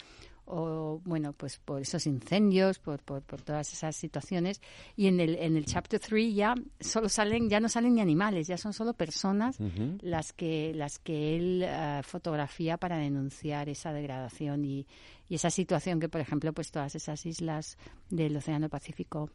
o 0.48 1.00
bueno 1.04 1.32
pues 1.32 1.58
por 1.58 1.82
esos 1.82 2.06
incendios 2.06 2.78
por, 2.78 3.02
por, 3.02 3.22
por, 3.22 3.42
todas 3.42 3.72
esas 3.72 3.94
situaciones 3.96 4.60
y 4.96 5.06
en 5.06 5.20
el 5.20 5.36
en 5.36 5.56
el 5.56 5.66
chapter 5.66 6.00
3 6.00 6.34
ya 6.34 6.54
solo 6.80 7.08
salen 7.08 7.48
ya 7.48 7.60
no 7.60 7.68
salen 7.68 7.94
ni 7.94 8.00
animales 8.00 8.46
ya 8.46 8.56
son 8.56 8.72
solo 8.72 8.94
personas 8.94 9.58
las 10.00 10.32
que 10.32 10.72
las 10.74 10.98
que 10.98 11.36
él 11.36 11.64
eh, 11.66 12.00
fotografía 12.02 12.78
para 12.78 12.96
denunciar 12.96 13.68
esa 13.68 13.92
degradación 13.92 14.64
y, 14.64 14.86
y 15.28 15.34
esa 15.34 15.50
situación 15.50 16.00
que 16.00 16.08
por 16.08 16.20
ejemplo 16.20 16.52
pues 16.52 16.70
todas 16.70 16.94
esas 16.94 17.26
islas 17.26 17.76
del 18.08 18.36
océano 18.36 18.68
Pacífico 18.68 19.30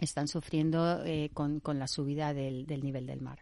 están 0.00 0.28
sufriendo 0.28 1.02
eh, 1.04 1.30
con, 1.32 1.60
con, 1.60 1.78
la 1.78 1.88
subida 1.88 2.34
del, 2.34 2.66
del, 2.66 2.82
nivel 2.82 3.06
del 3.06 3.20
mar. 3.20 3.38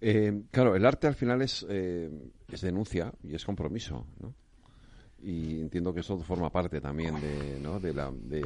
Eh, 0.00 0.42
claro, 0.50 0.74
el 0.74 0.84
arte 0.84 1.06
al 1.06 1.14
final 1.14 1.42
es, 1.42 1.64
eh, 1.68 2.10
es 2.48 2.60
denuncia 2.60 3.12
y 3.22 3.34
es 3.34 3.44
compromiso, 3.44 4.06
¿no? 4.20 4.34
Y 5.22 5.60
entiendo 5.60 5.94
que 5.94 6.00
eso 6.00 6.18
forma 6.18 6.50
parte 6.50 6.80
también 6.80 7.20
de, 7.20 7.60
¿no? 7.60 7.78
de, 7.78 7.94
la, 7.94 8.10
de, 8.10 8.42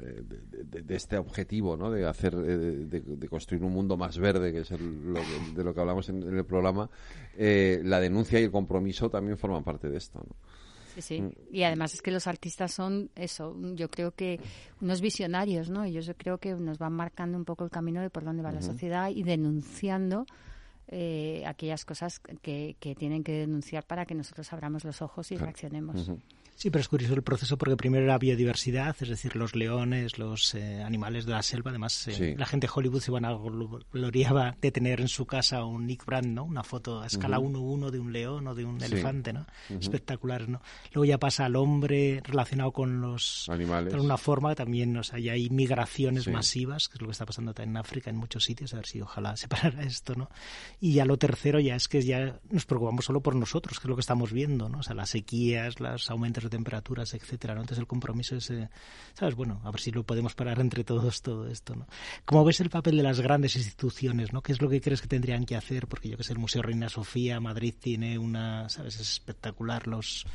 de, 0.00 0.94
este 0.94 1.18
objetivo, 1.18 1.76
¿no? 1.76 1.90
De 1.90 2.06
hacer, 2.06 2.34
de, 2.34 3.28
construir 3.28 3.62
un 3.62 3.72
mundo 3.72 3.96
más 3.96 4.18
verde, 4.18 4.52
que 4.52 4.60
es 4.60 4.70
lo 4.70 5.20
de 5.54 5.64
lo 5.64 5.74
que 5.74 5.80
hablamos 5.80 6.08
en, 6.08 6.22
en 6.22 6.38
el 6.38 6.44
programa. 6.44 6.88
la 7.36 8.00
denuncia 8.00 8.40
y 8.40 8.44
el 8.44 8.50
compromiso 8.50 9.10
también 9.10 9.36
forman 9.36 9.62
parte 9.62 9.88
de 9.88 9.98
esto, 9.98 10.18
¿no? 10.18 10.34
Sí, 10.94 11.02
sí. 11.02 11.20
Mm. 11.22 11.32
Y 11.50 11.62
además 11.62 11.94
es 11.94 12.02
que 12.02 12.10
los 12.10 12.26
artistas 12.26 12.72
son 12.72 13.10
eso, 13.14 13.56
yo 13.74 13.90
creo 13.90 14.12
que 14.12 14.40
unos 14.80 15.00
visionarios, 15.00 15.70
¿no? 15.70 15.86
Y 15.86 15.92
yo 15.92 16.14
creo 16.16 16.38
que 16.38 16.54
nos 16.54 16.78
van 16.78 16.92
marcando 16.92 17.38
un 17.38 17.44
poco 17.44 17.64
el 17.64 17.70
camino 17.70 18.00
de 18.00 18.10
por 18.10 18.24
dónde 18.24 18.42
va 18.42 18.52
la 18.52 18.62
sociedad 18.62 19.10
y 19.10 19.22
denunciando 19.22 20.26
eh, 20.94 21.42
aquellas 21.46 21.84
cosas 21.84 22.20
que, 22.42 22.76
que, 22.78 22.94
tienen 22.94 23.24
que 23.24 23.32
denunciar 23.32 23.86
para 23.86 24.04
que 24.04 24.14
nosotros 24.14 24.52
abramos 24.52 24.84
los 24.84 25.00
ojos 25.00 25.32
y 25.32 25.36
reaccionemos. 25.36 26.10
Sí, 26.54 26.70
pero 26.70 26.80
es 26.80 26.88
curioso 26.88 27.14
el 27.14 27.22
proceso 27.22 27.56
porque 27.56 27.76
primero 27.76 28.04
era 28.04 28.18
biodiversidad, 28.18 28.94
es 29.00 29.08
decir, 29.08 29.34
los 29.36 29.56
leones, 29.56 30.18
los 30.18 30.54
eh, 30.54 30.82
animales 30.82 31.26
de 31.26 31.32
la 31.32 31.42
selva. 31.42 31.70
Además, 31.70 32.06
eh, 32.06 32.36
la 32.38 32.46
gente 32.46 32.66
de 32.66 32.72
Hollywood 32.72 33.00
se 33.00 33.10
van 33.10 33.24
a 33.24 33.36
gloriaba 33.92 34.56
de 34.60 34.70
tener 34.70 35.00
en 35.00 35.08
su 35.08 35.26
casa 35.26 35.64
un 35.64 35.86
Nick 35.86 36.04
Brand, 36.04 36.28
¿no? 36.28 36.44
Una 36.44 36.62
foto 36.62 37.02
a 37.02 37.06
escala 37.06 37.40
1-1 37.40 37.90
de 37.90 37.98
un 37.98 38.12
león 38.12 38.46
o 38.46 38.54
de 38.54 38.64
un 38.64 38.80
elefante, 38.80 39.32
¿no? 39.32 39.46
Espectacular, 39.70 40.48
¿no? 40.48 40.60
Luego 40.92 41.04
ya 41.04 41.18
pasa 41.18 41.46
al 41.46 41.56
hombre 41.56 42.20
relacionado 42.22 42.70
con 42.72 43.00
los 43.00 43.48
animales. 43.48 43.92
De 43.92 43.96
alguna 43.96 44.18
forma 44.18 44.54
también, 44.54 44.96
o 44.96 45.02
sea, 45.02 45.18
ya 45.18 45.32
hay 45.32 45.50
migraciones 45.50 46.28
masivas, 46.28 46.88
que 46.88 46.94
es 46.94 47.00
lo 47.00 47.08
que 47.08 47.12
está 47.12 47.26
pasando 47.26 47.54
también 47.54 47.70
en 47.70 47.76
África, 47.78 48.10
en 48.10 48.16
muchos 48.16 48.44
sitios, 48.44 48.72
a 48.72 48.76
ver 48.76 48.86
si 48.86 49.00
ojalá 49.00 49.36
se 49.36 49.48
parara 49.48 49.82
esto, 49.82 50.14
¿no? 50.14 50.28
Y 50.84 50.94
ya 50.94 51.04
lo 51.04 51.16
tercero 51.16 51.60
ya 51.60 51.76
es 51.76 51.86
que 51.86 52.02
ya 52.02 52.40
nos 52.50 52.66
preocupamos 52.66 53.04
solo 53.04 53.22
por 53.22 53.36
nosotros, 53.36 53.78
que 53.78 53.84
es 53.84 53.88
lo 53.88 53.94
que 53.94 54.00
estamos 54.00 54.32
viendo, 54.32 54.68
¿no? 54.68 54.78
O 54.78 54.82
sea, 54.82 54.96
las 54.96 55.10
sequías, 55.10 55.78
los 55.78 56.10
aumentos 56.10 56.42
de 56.42 56.50
temperaturas, 56.50 57.14
etcétera, 57.14 57.54
¿no? 57.54 57.60
Entonces 57.60 57.78
el 57.78 57.86
compromiso 57.86 58.34
es, 58.34 58.50
eh, 58.50 58.68
¿sabes? 59.14 59.36
Bueno, 59.36 59.60
a 59.62 59.70
ver 59.70 59.80
si 59.80 59.92
lo 59.92 60.02
podemos 60.02 60.34
parar 60.34 60.58
entre 60.58 60.82
todos 60.82 61.22
todo 61.22 61.46
esto, 61.46 61.76
¿no? 61.76 61.86
¿Cómo 62.24 62.44
ves 62.44 62.58
el 62.58 62.68
papel 62.68 62.96
de 62.96 63.04
las 63.04 63.20
grandes 63.20 63.54
instituciones, 63.54 64.32
¿no? 64.32 64.42
¿Qué 64.42 64.50
es 64.50 64.60
lo 64.60 64.68
que 64.68 64.80
crees 64.80 65.00
que 65.00 65.06
tendrían 65.06 65.46
que 65.46 65.54
hacer? 65.54 65.86
Porque 65.86 66.08
yo 66.08 66.16
que 66.16 66.24
sé, 66.24 66.32
el 66.32 66.40
Museo 66.40 66.62
Reina 66.62 66.88
Sofía, 66.88 67.38
Madrid 67.38 67.76
tiene 67.78 68.18
una, 68.18 68.68
¿sabes? 68.68 68.96
Es 68.96 69.02
espectacular 69.02 69.86
los 69.86 70.26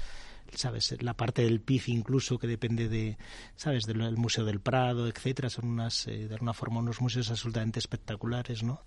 sabes 0.56 0.96
la 1.02 1.14
parte 1.14 1.42
del 1.42 1.60
PIF 1.60 1.90
incluso 1.90 2.40
que 2.40 2.48
depende 2.48 2.88
de 2.88 3.18
sabes 3.58 3.84
del 3.84 4.16
museo 4.16 4.46
del 4.46 4.62
Prado 4.62 5.10
etcétera 5.10 5.50
son 5.50 5.68
unas 5.68 6.08
eh, 6.08 6.30
de 6.30 6.36
alguna 6.36 6.54
forma 6.54 6.80
unos 6.80 7.02
museos 7.02 7.30
absolutamente 7.30 7.80
espectaculares 7.80 8.64
no 8.64 8.82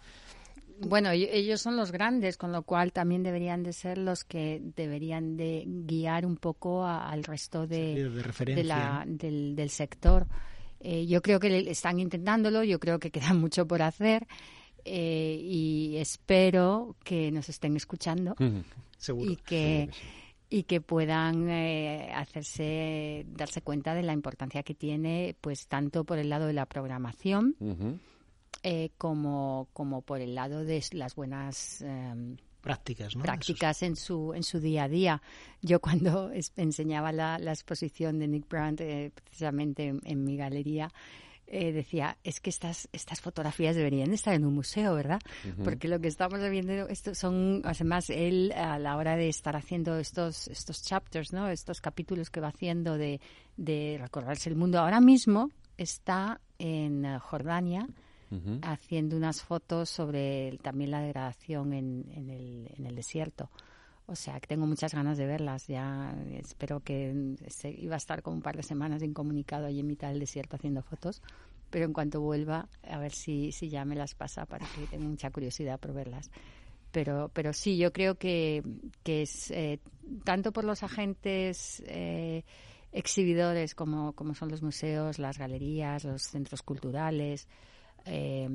Bueno, 0.88 1.10
ellos 1.10 1.60
son 1.60 1.76
los 1.76 1.92
grandes, 1.92 2.37
con 2.37 2.52
lo 2.52 2.62
cual 2.62 2.92
también 2.92 3.22
deberían 3.22 3.62
de 3.62 3.72
ser 3.72 3.99
los 3.99 4.25
que 4.25 4.62
deberían 4.76 5.37
de 5.37 5.64
guiar 5.66 6.25
un 6.25 6.37
poco 6.37 6.87
al 6.87 7.22
resto 7.25 7.66
de, 7.66 8.08
del, 9.06 9.70
sector. 9.70 10.26
Eh, 10.80 11.06
yo 11.06 11.20
creo 11.20 11.38
que 11.38 11.70
están 11.70 12.00
intentándolo, 12.00 12.64
yo 12.64 12.80
creo 12.80 12.99
que 12.99 13.10
queda 13.10 13.34
mucho 13.34 13.66
por 13.66 13.82
hacer 13.82 14.26
eh, 14.84 15.38
y 15.42 15.96
espero 15.99 16.96
que 17.04 17.30
nos 17.30 17.49
estén 17.49 17.76
escuchando 17.76 18.34
y 19.18 19.37
que 19.37 19.90
y 20.52 20.64
que 20.64 20.80
puedan 20.80 21.49
eh, 21.49 22.10
hacerse 22.12 23.25
darse 23.28 23.62
cuenta 23.62 23.94
de 23.94 24.02
la 24.02 24.12
importancia 24.12 24.64
que 24.64 24.75
tiene 24.75 25.37
pues 25.40 25.68
tanto 25.68 26.04
por 26.04 26.18
el 26.18 26.28
lado 26.28 26.46
de 26.46 26.54
la 26.54 26.66
programación 26.66 27.54
eh, 28.62 28.90
como 28.98 29.68
como 29.72 30.02
por 30.02 30.20
el 30.20 30.34
lado 30.34 30.64
de 30.64 30.82
las 30.92 31.14
buenas 31.14 31.80
em, 31.82 32.36
prácticas 32.60 33.14
prácticas 33.14 33.82
en 33.82 33.96
su 33.96 34.34
en 34.34 34.42
su 34.42 34.60
día 34.60 34.84
a 34.84 34.88
día 34.88 35.22
yo 35.62 35.80
cuando 35.80 36.30
enseñaba 36.56 37.12
la, 37.12 37.36
exposición 37.36 38.18
de 38.18 38.28
Nick 38.28 38.48
Brandt 38.48 38.80
eh, 38.80 39.12
precisamente 39.14 39.94
en 40.04 40.24
mi 40.24 40.36
galería 40.36 40.90
eh, 41.52 41.72
decía, 41.72 42.16
es 42.22 42.38
que 42.38 42.48
estas, 42.48 42.88
estas 42.92 43.20
fotografías 43.20 43.74
deberían 43.74 44.12
estar 44.12 44.32
en 44.34 44.44
un 44.44 44.54
museo, 44.54 44.94
¿verdad? 44.94 45.18
Porque 45.64 45.88
lo 45.88 45.98
que 45.98 46.06
estamos 46.06 46.38
viendo 46.48 46.86
esto 46.86 47.12
son, 47.16 47.62
además, 47.64 48.08
él 48.08 48.52
a 48.52 48.78
la 48.78 48.96
hora 48.96 49.16
de 49.16 49.28
estar 49.28 49.56
haciendo 49.56 49.98
estos, 49.98 50.46
estos 50.46 50.84
chapters, 50.84 51.32
¿no? 51.32 51.48
Estos 51.48 51.80
capítulos 51.80 52.30
que 52.30 52.40
va 52.40 52.48
haciendo 52.48 52.96
de, 52.96 53.20
de 53.56 53.98
recorrerse 54.00 54.48
el 54.48 54.54
mundo, 54.54 54.78
ahora 54.78 55.00
mismo 55.00 55.50
está 55.76 56.40
en 56.60 57.04
haciendo 58.62 59.16
unas 59.16 59.42
fotos 59.42 59.90
sobre 59.90 60.58
también 60.62 60.90
la 60.92 61.00
degradación 61.00 61.72
en, 61.72 62.04
el, 62.30 62.94
desierto. 62.94 63.50
O 64.06 64.14
sea, 64.16 64.40
que 64.40 64.46
tengo 64.46 64.66
muchas 64.66 64.94
ganas 64.94 65.18
de 65.18 65.26
verlas. 65.26 65.66
Ya 65.66 66.14
espero 66.32 66.80
que 66.80 67.37
iba 67.78 67.94
a 67.94 67.99
estar 67.99 68.22
como 68.22 68.37
un 68.37 68.42
par 68.42 68.56
de 68.56 68.62
semanas 68.62 69.02
incomunicado 69.02 69.66
allí 69.66 69.80
en 69.80 69.87
mitad 69.87 70.08
del 70.08 70.20
desierto 70.20 70.56
haciendo 70.56 70.82
fotos. 70.82 71.22
Pero 71.70 71.84
en 71.84 71.92
cuanto 71.92 72.20
vuelva, 72.20 72.68
a 72.82 72.99
ver 72.99 73.12
si, 73.12 73.52
si 73.52 73.68
ya 73.68 73.84
me 73.84 73.94
las 73.94 74.14
pasa 74.14 74.46
para 74.46 74.66
que 74.66 74.87
tenga 74.87 75.06
mucha 75.06 75.30
curiosidad 75.30 75.78
por 75.78 75.92
verlas. 75.92 76.30
Pero, 76.90 77.30
pero 77.32 77.52
sí, 77.52 77.76
yo 77.76 77.92
creo 77.92 78.16
que, 78.16 78.64
que 79.04 79.22
es 79.22 79.50
eh, 79.52 79.78
tanto 80.25 80.52
por 80.52 80.64
los 80.64 80.82
agentes 80.82 81.82
eh, 81.87 82.42
exhibidores 82.92 83.75
como, 83.75 84.12
como 84.14 84.34
son 84.34 84.49
los 84.49 84.62
museos, 84.62 85.18
las 85.18 85.38
galerías, 85.38 86.04
los 86.04 86.22
centros 86.22 86.62
culturales, 86.62 87.46
eh, 88.07 88.49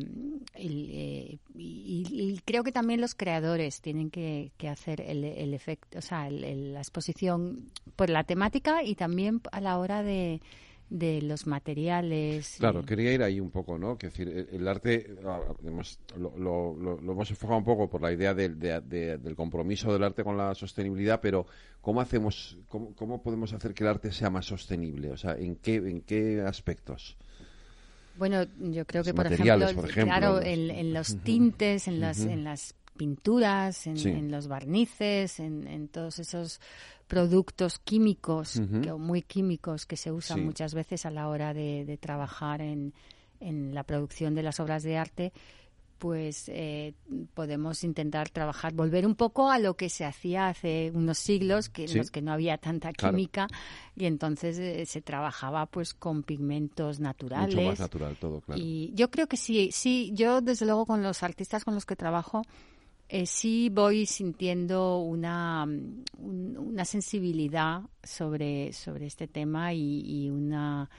y, 0.56 2.40
creo 2.46 2.64
que 2.64 2.72
también 2.72 3.02
los 3.02 3.16
creadores 3.16 3.82
tienen 3.82 4.10
que, 4.10 4.52
hacer 4.70 5.02
el, 5.02 5.54
efecto, 5.54 6.00
o 6.00 6.02
sea, 6.02 6.30
la 6.30 6.80
exposición 6.80 7.72
por 7.96 8.10
la 8.10 8.24
temática 8.24 8.84
y 8.84 8.96
también 8.96 9.42
a 9.52 9.62
la 9.62 9.78
hora 9.78 10.04
de, 10.04 10.42
los 10.90 11.48
materiales. 11.48 12.56
Claro, 12.60 12.84
quería 12.84 13.14
ir 13.14 13.24
ahí 13.24 13.40
un 13.40 13.52
poco, 13.52 13.78
¿no? 13.78 13.98
Que 13.98 14.08
decir, 14.08 14.48
el, 14.52 14.68
arte, 14.68 15.16
ah, 15.26 15.40
además, 15.60 16.00
lo, 16.18 17.00
hemos 17.00 17.30
enfocado 17.30 17.58
un 17.58 17.66
poco 17.66 17.90
por 17.90 18.02
la 18.02 18.12
idea 18.12 18.34
del 18.34 19.36
compromiso 19.36 19.92
del 19.92 20.04
arte 20.04 20.24
con 20.24 20.38
la 20.38 20.56
sostenibilidad, 20.56 21.20
pero 21.22 21.46
¿cómo 21.82 22.02
hacemos, 22.02 22.58
cómo, 22.68 22.94
cómo, 22.96 23.22
podemos 23.22 23.54
hacer 23.54 23.74
que 23.74 23.84
el 23.84 23.90
arte 23.90 24.12
sea 24.12 24.30
más 24.30 24.46
sostenible? 24.46 25.12
O 25.12 25.18
sea, 25.18 25.36
¿en 25.36 25.56
qué, 25.56 25.76
en 25.76 26.02
qué 26.02 26.42
aspectos? 26.42 27.18
Bueno, 28.18 28.46
yo 28.60 28.86
creo 28.86 29.04
que, 29.04 29.14
por 29.14 29.28
ejemplo, 29.28 29.68
claro, 30.04 30.42
en, 30.42 30.94
los 30.94 31.18
tintes, 31.24 31.88
en 31.88 32.00
las, 32.00 32.20
en 32.20 32.44
las 32.44 32.76
pinturas, 32.96 33.88
en, 33.88 34.32
los 34.32 34.48
barnices, 34.48 35.40
en, 35.40 35.88
todos 35.90 36.20
esos 36.20 36.62
productos 37.08 37.80
químicos, 37.80 38.60
muy 38.98 39.22
químicos, 39.22 39.86
que 39.86 39.98
se 39.98 40.12
usan 40.12 40.46
muchas 40.46 40.74
veces 40.74 41.06
a 41.06 41.12
la 41.12 41.28
hora 41.28 41.54
de, 41.54 41.98
trabajar 42.02 42.62
en, 42.62 42.94
en 43.40 43.74
la 43.74 43.84
producción 43.84 44.36
de 44.36 44.44
las 44.44 44.60
obras 44.60 44.84
de 44.84 44.98
arte, 44.98 45.34
pues 45.98 46.50
eh, 46.50 46.94
podemos 47.34 47.84
intentar 47.84 48.30
trabajar, 48.30 48.74
volver 48.74 49.06
un 49.06 49.16
poco 49.16 49.50
a 49.50 49.60
lo 49.60 49.76
que 49.76 49.90
se 49.90 50.06
hacía 50.06 50.48
hace 50.48 50.92
unos 50.94 51.18
siglos, 51.18 51.70
que 51.70 51.86
en 51.86 51.98
los 51.98 52.12
que 52.12 52.22
no 52.22 52.32
había 52.32 52.58
tanta 52.58 52.92
química 52.92 53.48
y 53.96 54.06
entonces 54.06 54.58
eh, 54.58 54.86
se 54.86 55.02
trabajaba 55.02 55.66
pues 55.66 55.94
con 55.94 56.24
pigmentos 56.24 57.00
naturales. 57.00 57.56
Mucho 57.56 57.68
más 57.68 57.80
natural 57.80 58.18
todo, 58.20 58.42
claro. 58.42 58.62
Y 58.62 58.92
yo 58.94 59.10
creo 59.10 59.28
que 59.28 59.38
sí, 59.38 59.70
sí, 59.72 60.12
yo 60.14 60.42
desde 60.42 60.66
luego 60.66 60.86
con 60.86 61.02
los 61.02 61.24
artistas 61.24 61.64
con 61.64 61.76
los 61.76 61.86
que 61.86 61.96
trabajo 61.96 62.42
eh, 63.08 63.26
sí 63.26 63.70
voy 63.72 64.06
sintiendo 64.06 65.00
una, 65.00 65.68
una 66.18 66.86
sensibilidad 66.86 67.82
sobre, 68.04 68.74
sobre 68.74 69.06
este 69.06 69.28
tema 69.28 69.74
y 69.74 70.30
una 70.30 70.90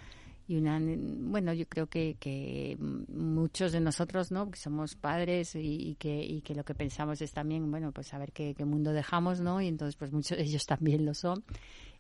y 0.49 0.57
una 0.57 0.81
bueno 0.81 1.53
yo 1.53 1.67
creo 1.67 1.87
que, 1.88 2.17
que 2.21 2.76
muchos 2.79 3.73
de 3.73 3.81
nosotros 3.81 4.31
no 4.31 4.50
que 4.50 4.59
somos 4.59 4.95
padres 4.95 5.55
y, 5.57 5.97
que 5.99 6.25
y 6.25 6.41
que 6.43 6.55
lo 6.55 6.65
que 6.65 6.75
pensamos 6.75 7.21
es 7.21 7.33
también 7.33 7.69
bueno 7.71 7.93
pues 7.93 8.09
saber 8.09 8.33
qué, 8.33 8.55
qué 8.55 8.65
mundo 8.65 8.93
dejamos 8.93 9.41
no 9.41 9.61
y 9.61 9.67
entonces 9.67 9.97
pues 9.97 10.12
muchos 10.12 10.38
de 10.38 10.45
ellos 10.45 10.67
también 10.67 11.05
lo 11.05 11.15
son 11.15 11.45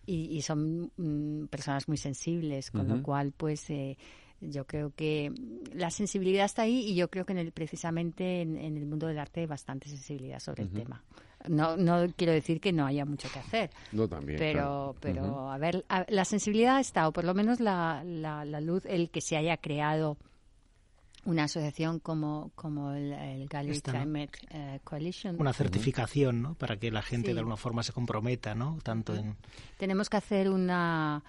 y, 0.08 0.40
son 0.42 0.92
mm, 0.96 1.46
personas 1.46 1.88
muy 1.88 1.96
sensibles 1.96 2.70
con 2.70 2.86
lo 2.86 3.02
cual 3.02 3.32
pues 3.36 3.68
eh, 3.70 3.98
yo 4.40 4.64
creo 4.64 4.92
que 4.94 5.32
la 5.72 5.90
sensibilidad 5.90 6.44
está 6.44 6.62
ahí 6.62 6.78
y 6.78 6.94
yo 6.94 7.08
creo 7.10 7.26
que 7.26 7.32
en 7.32 7.38
el, 7.38 7.50
precisamente 7.50 8.42
en, 8.42 8.56
el 8.56 8.86
mundo 8.86 9.08
del 9.08 9.18
arte 9.18 9.40
hay 9.40 9.46
bastante 9.46 9.88
sensibilidad 9.88 10.38
sobre 10.38 10.62
el 10.62 10.70
tema 10.70 11.02
no, 11.48 11.76
no 11.76 12.06
quiero 12.16 12.32
decir 12.32 12.60
que 12.60 12.72
no 12.72 12.86
haya 12.86 13.04
mucho 13.04 13.28
que 13.32 13.38
hacer. 13.38 13.70
No, 13.92 14.08
también. 14.08 14.38
Pero, 14.38 14.94
pero 15.00 15.50
a 15.50 15.58
ver, 15.58 15.84
la 16.08 16.24
sensibilidad 16.24 16.80
está, 16.80 17.08
o 17.08 17.12
por 17.12 17.24
lo 17.24 17.34
menos 17.34 17.60
la, 17.60 18.02
la, 18.04 18.44
luz, 18.60 18.84
el 18.86 19.10
que 19.10 19.20
se 19.20 19.36
haya 19.36 19.56
creado 19.56 20.16
una 21.24 21.44
asociación 21.44 21.98
como, 21.98 22.52
como 22.54 22.92
el, 22.92 23.12
el 23.12 23.48
Climate 23.48 24.30
eh, 24.50 24.80
Coalition. 24.84 25.36
Una 25.40 25.52
certificación, 25.52 26.40
¿no? 26.40 26.54
Para 26.54 26.76
que 26.76 26.90
la 26.90 27.02
gente 27.02 27.34
de 27.34 27.40
alguna 27.40 27.56
forma 27.56 27.82
se 27.82 27.92
comprometa, 27.92 28.54
¿no? 28.54 28.78
Tanto 28.82 29.14
en... 29.14 29.36
Tenemos 29.76 30.08
que 30.08 30.18
hacer 30.18 30.48
una... 30.48 31.24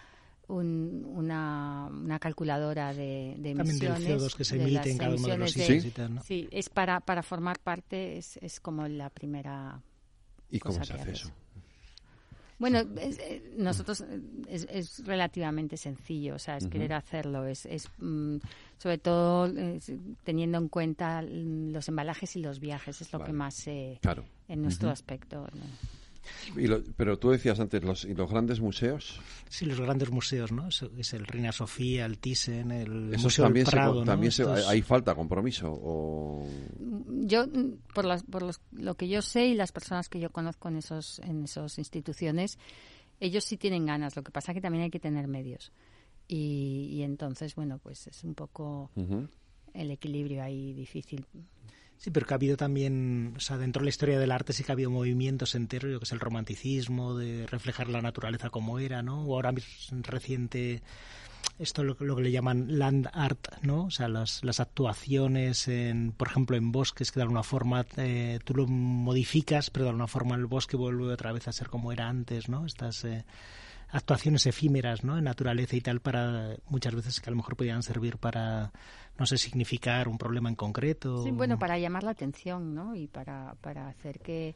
una, 0.49 1.89
una, 1.91 2.19
calculadora 2.19 2.93
de, 2.93 3.35
de 3.39 3.51
emisiones. 3.51 4.03
También 4.03 4.19
CO2 4.19 4.35
que 4.35 4.45
se 4.45 4.61
emite 4.61 4.91
en 4.91 4.97
cada 4.99 5.15
uno 5.15 5.27
de 5.27 5.37
los 5.37 5.51
sitios. 5.51 6.09
¿no? 6.11 6.21
Sí, 6.21 6.47
es 6.51 6.69
para, 6.69 6.99
para 6.99 7.23
formar 7.23 7.57
parte, 7.59 8.17
es, 8.17 8.37
es 8.37 8.59
como 8.59 8.87
la 8.87 9.09
primera 9.09 9.81
¿Y 10.49 10.59
cómo 10.59 10.83
se 10.83 10.93
hace 10.93 11.11
eso? 11.11 11.31
Bueno, 12.59 12.79
eh, 12.97 13.53
nosotros 13.55 14.01
eh, 14.01 14.19
es, 14.47 15.05
relativamente 15.05 15.77
sencillo, 15.77 16.35
o 16.35 16.39
sea, 16.39 16.57
es 16.57 16.67
querer 16.67 16.93
hacerlo, 16.93 17.45
es, 17.45 17.67
es 17.67 17.87
mm, 17.99 18.37
sobre 18.79 18.97
todo 18.97 19.51
teniendo 20.23 20.57
en 20.57 20.67
cuenta 20.67 21.21
los 21.21 21.87
embalajes 21.87 22.35
y 22.35 22.41
los 22.41 22.59
viajes, 22.59 22.99
es 23.01 23.13
lo 23.13 23.23
que 23.23 23.31
más 23.31 23.67
eh, 23.67 23.99
en 24.47 24.61
nuestro 24.61 24.89
aspecto. 24.89 25.47
Pero 26.95 27.17
tú 27.17 27.29
decías 27.29 27.59
antes, 27.59 27.83
los, 27.83 28.05
¿y 28.05 28.13
los 28.13 28.29
grandes 28.29 28.59
museos? 28.59 29.19
Sí, 29.49 29.65
los 29.65 29.79
grandes 29.79 30.11
museos, 30.11 30.51
¿no? 30.51 30.67
Es, 30.67 31.13
el 31.13 31.25
Reina 31.25 31.51
Sofía, 31.51 32.05
el 32.05 32.17
Thyssen, 32.17 32.71
el 32.71 33.17
Museo 33.17 33.45
también 33.45 33.65
del 33.65 33.71
Prado, 33.71 34.03
también 34.03 34.31
hay 34.67 34.81
falta 34.81 35.15
compromiso 35.15 35.71
o... 35.71 36.47
Yo, 37.21 37.45
por, 37.93 38.05
las, 38.05 38.23
por 38.23 38.43
lo 38.71 38.95
que 38.95 39.07
yo 39.07 39.21
sé 39.21 39.47
y 39.47 39.53
las 39.55 39.71
personas 39.71 40.09
que 40.09 40.19
yo 40.19 40.29
conozco 40.31 40.69
en 40.69 40.77
esos 40.77 41.19
en 41.19 41.43
esas 41.43 41.77
instituciones, 41.77 42.57
ellos 43.19 43.43
sí 43.43 43.57
tienen 43.57 43.85
ganas. 43.85 44.15
Lo 44.15 44.23
que 44.23 44.31
pasa 44.31 44.51
es 44.51 44.55
que 44.55 44.61
también 44.61 44.83
hay 44.85 44.89
que 44.89 44.99
tener 44.99 45.27
medios. 45.27 45.71
Y, 46.27 46.89
y 46.91 47.03
entonces, 47.03 47.55
bueno, 47.55 47.79
pues 47.79 48.07
es 48.07 48.23
un 48.23 48.35
poco 48.35 48.91
el 49.73 49.91
equilibrio 49.91 50.43
ahí 50.43 50.73
difícil. 50.73 51.25
Sí, 51.97 52.11
pero 52.11 52.27
que 52.27 52.33
ha 52.33 52.35
habido 52.35 52.57
también, 52.57 53.33
o 53.35 53.39
sea, 53.39 53.57
dentro 53.57 53.81
de 53.81 53.85
la 53.85 53.89
historia 53.89 54.19
del 54.19 54.31
arte 54.31 54.53
sí 54.53 54.63
que 54.63 54.71
ha 54.71 54.73
habido 54.73 54.91
movimientos 54.91 55.55
enteros, 55.55 55.97
que 55.97 56.03
es 56.03 56.11
el 56.11 56.19
romanticismo, 56.19 57.17
de 57.17 57.47
reflejar 57.47 57.89
la 57.89 58.01
naturaleza 58.01 58.49
como 58.51 58.77
era, 58.77 59.01
¿no? 59.01 59.23
O 59.23 59.35
ahora 59.35 59.53
reciente, 60.03 60.83
esto 61.57 61.83
lo, 61.83 61.97
lo 61.99 62.15
que 62.15 62.21
le 62.21 62.31
llaman 62.31 62.77
land 62.77 63.09
art, 63.13 63.47
¿no? 63.63 63.85
O 63.85 63.91
sea, 63.91 64.09
las, 64.09 64.43
las 64.43 64.59
actuaciones, 64.59 65.67
en, 65.67 66.11
por 66.11 66.27
ejemplo, 66.27 66.55
en 66.55 66.71
bosques, 66.71 67.11
que 67.11 67.19
de 67.19 67.23
alguna 67.23 67.43
forma 67.43 67.83
eh, 67.97 68.39
tú 68.45 68.53
lo 68.53 68.67
modificas, 68.67 69.71
pero 69.71 69.85
de 69.85 69.89
alguna 69.89 70.07
forma 70.07 70.35
el 70.35 70.45
bosque 70.45 70.77
vuelve 70.77 71.11
otra 71.11 71.31
vez 71.31 71.47
a 71.47 71.51
ser 71.51 71.67
como 71.67 71.91
era 71.91 72.07
antes, 72.07 72.47
¿no? 72.47 72.65
Estas... 72.65 73.05
Eh, 73.05 73.25
actuaciones 73.89 74.45
efímeras, 74.45 75.03
¿no? 75.03 75.17
En 75.17 75.23
naturaleza 75.23 75.75
y 75.75 75.81
tal, 75.81 76.01
para 76.01 76.55
muchas 76.69 76.93
veces 76.93 77.19
que 77.19 77.29
a 77.29 77.31
lo 77.31 77.37
mejor 77.37 77.55
podían 77.55 77.83
servir 77.83 78.17
para, 78.17 78.71
no 79.17 79.25
sé, 79.25 79.37
significar 79.37 80.07
un 80.07 80.17
problema 80.17 80.49
en 80.49 80.55
concreto. 80.55 81.23
Sí, 81.23 81.31
bueno, 81.31 81.57
para 81.57 81.77
llamar 81.77 82.03
la 82.03 82.11
atención, 82.11 82.75
¿no? 82.75 82.95
Y 82.95 83.07
para, 83.07 83.55
para 83.61 83.87
hacer 83.87 84.19
que, 84.19 84.55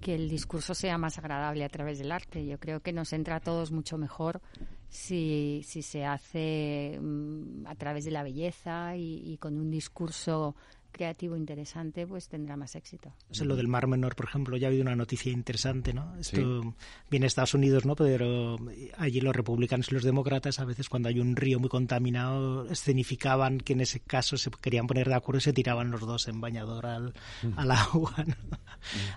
que 0.00 0.14
el 0.14 0.28
discurso 0.28 0.74
sea 0.74 0.98
más 0.98 1.18
agradable 1.18 1.64
a 1.64 1.68
través 1.68 1.98
del 1.98 2.10
arte. 2.10 2.44
Yo 2.46 2.58
creo 2.58 2.80
que 2.80 2.92
nos 2.92 3.12
entra 3.12 3.36
a 3.36 3.40
todos 3.40 3.70
mucho 3.70 3.98
mejor 3.98 4.40
si, 4.88 5.62
si 5.64 5.82
se 5.82 6.04
hace 6.04 6.98
mm, 7.00 7.66
a 7.66 7.74
través 7.76 8.04
de 8.04 8.10
la 8.10 8.22
belleza 8.22 8.96
y, 8.96 9.36
con 9.38 9.56
un 9.56 9.70
discurso 9.70 10.56
creativo 10.90 11.36
interesante, 11.36 12.06
pues 12.06 12.28
tendrá 12.28 12.56
más 12.56 12.74
éxito. 12.74 13.12
O 13.40 13.44
lo 13.44 13.56
del 13.56 13.68
Mar 13.68 13.86
Menor, 13.86 14.14
por 14.14 14.26
ejemplo, 14.26 14.56
ya 14.56 14.66
ha 14.66 14.70
habido 14.70 14.82
una 14.82 14.96
noticia 14.96 15.32
interesante, 15.32 15.92
¿no? 15.92 16.16
Esto 16.18 16.74
viene 17.10 17.26
Estados 17.26 17.54
Unidos, 17.54 17.86
¿no? 17.86 17.96
Pero 17.96 18.56
allí 18.96 19.20
los 19.20 19.34
republicanos 19.34 19.90
y 19.90 19.94
los 19.94 20.04
demócratas, 20.04 20.60
a 20.60 20.64
veces 20.64 20.88
cuando 20.88 21.08
hay 21.08 21.20
un 21.20 21.36
río 21.36 21.58
muy 21.58 21.68
contaminado, 21.68 22.66
escenificaban 22.68 23.58
que 23.58 23.72
en 23.72 23.80
ese 23.80 24.00
caso 24.00 24.36
se 24.36 24.50
querían 24.50 24.86
poner 24.86 25.08
de 25.08 25.14
acuerdo 25.14 25.38
y 25.38 25.42
se 25.42 25.52
tiraban 25.52 25.90
los 25.90 26.00
dos 26.00 26.28
en 26.28 26.40
bañador 26.40 26.86
al, 26.86 27.14
al 27.56 27.70
agua. 27.70 28.14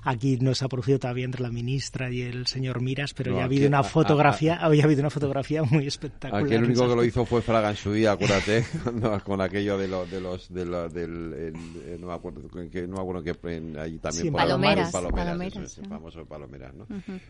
Aquí 0.03 0.37
no 0.37 0.53
se 0.55 0.65
ha 0.65 0.67
producido 0.67 0.99
todavía 0.99 1.25
entre 1.25 1.41
la 1.41 1.49
ministra 1.49 2.11
y 2.11 2.21
el 2.21 2.47
señor 2.47 2.81
Miras, 2.81 3.13
pero 3.13 3.35
ya 3.35 3.41
ha 3.41 3.45
habido 3.45 3.67
una 3.67 3.83
fotografía, 3.83 4.55
había 4.55 4.83
habido 4.83 5.01
una 5.01 5.09
fotografía 5.09 5.63
muy 5.63 5.87
espectacular. 5.87 6.43
Aquí 6.43 6.53
el 6.55 6.63
único 6.63 6.87
que 6.87 6.95
lo 6.95 7.03
hizo 7.03 7.25
fue 7.25 7.41
Fraga 7.41 7.69
en 7.69 7.77
su 7.77 7.91
día, 7.93 8.11
acuérdate, 8.11 8.65
con 9.23 9.41
aquello 9.41 9.77
de, 9.77 9.87
lo, 9.87 10.05
de 10.05 10.21
los 10.21 10.53
de 10.53 10.65
lo, 10.65 10.89
del 10.89 11.33
no 11.99 12.07
me 12.07 12.13
acuerdo 12.13 12.41
que 12.69 12.87
no 12.87 12.95
me 12.95 13.01
acuerdo 13.01 13.23
que 13.23 13.31
allí 13.79 13.99
también 13.99 14.31
por 14.31 14.41
Palomeras, 14.41 14.91
Palomeras, 14.91 15.79
famoso 15.87 16.25
Palomeras, 16.25 16.73
¿no? 16.73 16.87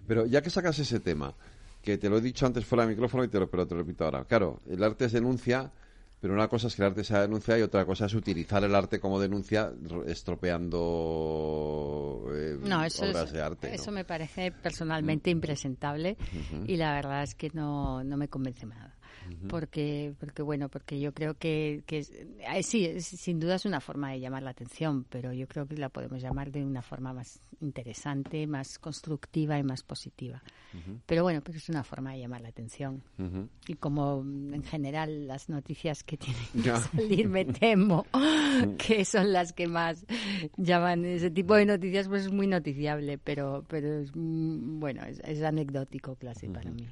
Pero 0.07 0.25
ya 0.25 0.41
que 0.41 0.49
sacas 0.49 0.79
ese 0.79 0.99
tema, 0.99 1.33
que 1.81 1.97
te 1.97 2.09
lo 2.09 2.17
he 2.17 2.21
dicho 2.21 2.45
antes 2.45 2.65
fuera 2.65 2.85
del 2.85 2.95
micrófono 2.95 3.23
y 3.23 3.27
te 3.27 3.39
lo, 3.39 3.49
pero 3.49 3.67
te 3.67 3.75
lo 3.75 3.81
repito 3.81 4.05
ahora. 4.05 4.25
Claro, 4.25 4.61
el 4.69 4.83
arte 4.83 5.05
es 5.05 5.11
denuncia, 5.11 5.71
pero 6.21 6.33
una 6.33 6.47
cosa 6.47 6.67
es 6.67 6.75
que 6.75 6.81
el 6.81 6.87
arte 6.87 7.03
sea 7.03 7.21
denuncia 7.21 7.59
y 7.59 7.61
otra 7.61 7.85
cosa 7.85 8.05
es 8.05 8.13
utilizar 8.13 8.63
el 8.63 8.73
arte 8.73 8.99
como 8.99 9.19
denuncia 9.19 9.71
estropeando 10.05 12.25
eh, 12.33 12.57
obras 12.99 13.33
de 13.33 13.41
arte. 13.41 13.75
Eso 13.75 13.91
me 13.91 14.05
parece 14.05 14.51
personalmente 14.51 15.29
impresentable 15.29 16.17
y 16.65 16.77
la 16.77 16.93
verdad 16.93 17.23
es 17.23 17.35
que 17.35 17.49
no, 17.53 18.03
no 18.03 18.17
me 18.17 18.29
convence 18.29 18.65
nada 18.65 18.92
porque, 19.49 20.13
porque 20.19 20.41
bueno, 20.41 20.69
porque 20.69 20.99
yo 20.99 21.13
creo 21.13 21.35
que, 21.35 21.83
que 21.85 21.99
eh, 21.99 22.63
sí, 22.63 23.01
sin 23.01 23.39
duda 23.39 23.55
es 23.55 23.65
una 23.65 23.79
forma 23.79 24.11
de 24.11 24.19
llamar 24.19 24.43
la 24.43 24.51
atención, 24.51 25.05
pero 25.09 25.33
yo 25.33 25.47
creo 25.47 25.67
que 25.67 25.77
la 25.77 25.89
podemos 25.89 26.21
llamar 26.21 26.51
de 26.51 26.63
una 26.63 26.81
forma 26.81 27.13
más 27.13 27.39
interesante, 27.61 28.47
más 28.47 28.79
constructiva 28.79 29.57
y 29.57 29.63
más 29.63 29.83
positiva. 29.83 30.41
Pero 31.05 31.21
bueno, 31.21 31.41
pero 31.43 31.57
es 31.59 31.69
una 31.69 31.83
forma 31.83 32.13
de 32.13 32.19
llamar 32.19 32.41
la 32.41 32.49
atención. 32.49 33.03
Y 33.67 33.75
como 33.75 34.21
en 34.21 34.63
general 34.63 35.27
las 35.27 35.49
noticias 35.49 36.03
que 36.03 36.17
tienen 36.17 36.45
que 36.63 36.75
salir, 36.77 37.29
me 37.29 37.45
temo 37.63 38.05
que 38.77 39.05
son 39.05 39.31
las 39.31 39.53
que 39.53 39.67
más 39.67 40.05
llaman 40.57 41.05
ese 41.05 41.29
tipo 41.29 41.55
de 41.55 41.65
noticias, 41.65 42.07
pues 42.07 42.25
es 42.25 42.31
muy 42.31 42.47
noticiable, 42.47 43.17
pero, 43.17 43.63
pero 43.67 43.99
es, 43.99 44.11
mm, 44.13 44.79
bueno, 44.79 45.03
es, 45.05 45.43
anecdótico 45.43 46.15
clase 46.15 46.47
para 46.49 46.71
mí. 46.71 46.87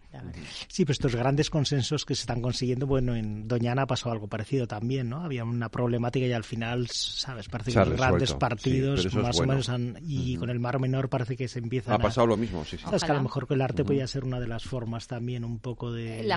Sí, 0.68 0.86
pues 0.86 0.98
estos 0.98 1.16
grandes 1.16 1.50
consensos 1.50 2.06
que 2.06 2.16
se 2.16 2.21
están 2.22 2.42
consiguiendo, 2.42 2.88
bueno, 2.88 3.16
en 3.16 3.48
Doñana 3.48 3.86
pasó 3.86 4.12
algo 4.12 4.28
parecido 4.28 4.68
también, 4.68 5.10
¿no? 5.10 5.24
Había 5.24 5.44
una 5.44 5.70
problemática 5.70 6.26
y 6.26 6.32
al 6.32 6.44
final, 6.44 6.88
¿sabes? 6.90 7.50
Parece 7.50 7.72
que 7.72 7.80
los 7.80 7.98
grandes 7.98 8.34
partidos 8.34 9.14
más 9.16 9.40
o 9.40 9.46
menos 9.46 9.70
han, 9.70 9.98
y 10.02 10.36
con 10.38 10.50
el 10.50 10.60
Mar 10.60 10.80
Menor 10.80 11.10
parece 11.10 11.36
que 11.36 11.48
se 11.48 11.60
empieza 11.60 11.94
Ha 11.94 12.00
pasado 12.00 12.28
lo 12.28 12.38
mismo, 12.38 12.64
sí, 12.66 12.78
sí. 12.78 12.86
Es 12.94 13.04
que 13.04 13.12
a 13.12 13.16
lo 13.16 13.24
mejor 13.24 13.48
que 13.48 13.54
el 13.56 13.62
arte 13.62 13.84
podía 13.84 14.08
ser 14.08 14.24
una 14.24 14.40
de 14.40 14.48
las 14.48 14.64
formas 14.64 15.08
también 15.08 15.44
un 15.44 15.60
poco 15.60 15.92
de... 15.92 16.28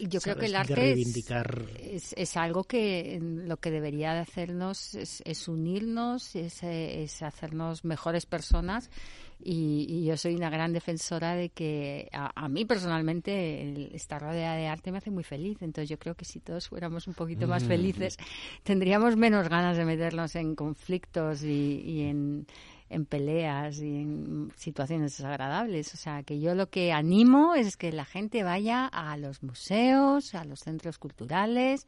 yo 0.00 0.20
creo 0.20 0.36
que 0.36 0.46
el 0.46 0.56
arte 0.56 0.74
reivindicar... 0.74 1.64
es, 1.80 2.36
algo 2.36 2.64
que 2.64 3.18
lo 3.20 3.56
que 3.58 3.70
debería 3.70 4.12
de 4.12 4.20
hacernos 4.20 4.94
es, 4.94 5.48
unirnos, 5.48 6.34
es, 6.36 6.62
es 6.62 7.22
hacernos 7.22 7.84
mejores 7.84 8.26
personas 8.26 8.90
y, 9.38 10.04
yo 10.04 10.16
soy 10.16 10.34
una 10.34 10.50
gran 10.50 10.72
defensora 10.72 11.34
de 11.34 11.50
que 11.50 12.08
a, 12.12 12.48
mí 12.48 12.64
personalmente 12.64 13.94
estar 13.94 14.22
rodeada 14.22 14.56
de 14.56 14.66
arte 14.66 14.90
me 14.90 14.98
hace 14.98 15.10
muy 15.10 15.24
feliz. 15.24 15.58
Entonces 15.60 15.88
yo 15.88 15.98
creo 15.98 16.14
que 16.14 16.24
si 16.24 16.40
todos 16.40 16.68
fuéramos 16.68 17.06
un 17.06 17.14
poquito 17.14 17.46
más 17.46 17.64
mm. 17.64 17.68
felices, 17.68 18.16
tendríamos 18.62 19.16
menos 19.16 19.48
ganas 19.48 19.76
de 19.76 19.84
meternos 19.84 20.34
en 20.36 20.54
conflictos 20.54 21.42
y, 21.42 22.02
en, 22.02 22.46
en 22.88 23.04
peleas 23.04 23.78
y 23.78 23.96
en 23.96 24.52
situaciones 24.56 25.16
desagradables. 25.16 25.92
O 25.92 25.96
sea, 25.96 26.22
que 26.22 26.40
yo 26.40 26.54
lo 26.54 26.70
que 26.70 26.92
animo 26.92 27.54
es 27.54 27.76
que 27.76 27.92
la 27.92 28.06
gente 28.06 28.42
vaya 28.42 28.86
a 28.86 29.16
los 29.18 29.42
museos, 29.42 30.34
a 30.34 30.44
los 30.44 30.60
centros 30.60 30.98
culturales, 30.98 31.86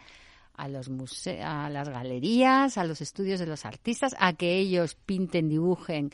a 0.55 0.69
los 0.69 0.91
museos, 0.91 1.45
a 1.45 1.71
las 1.71 1.89
galerías, 1.89 2.77
a 2.77 2.85
los 2.85 3.01
estudios 3.01 3.41
de 3.41 3.47
los 3.47 3.65
artistas, 3.65 4.15
a 4.19 4.35
que 4.35 4.59
ellos 4.59 4.95
pinten, 4.95 5.49
dibujen 5.49 6.11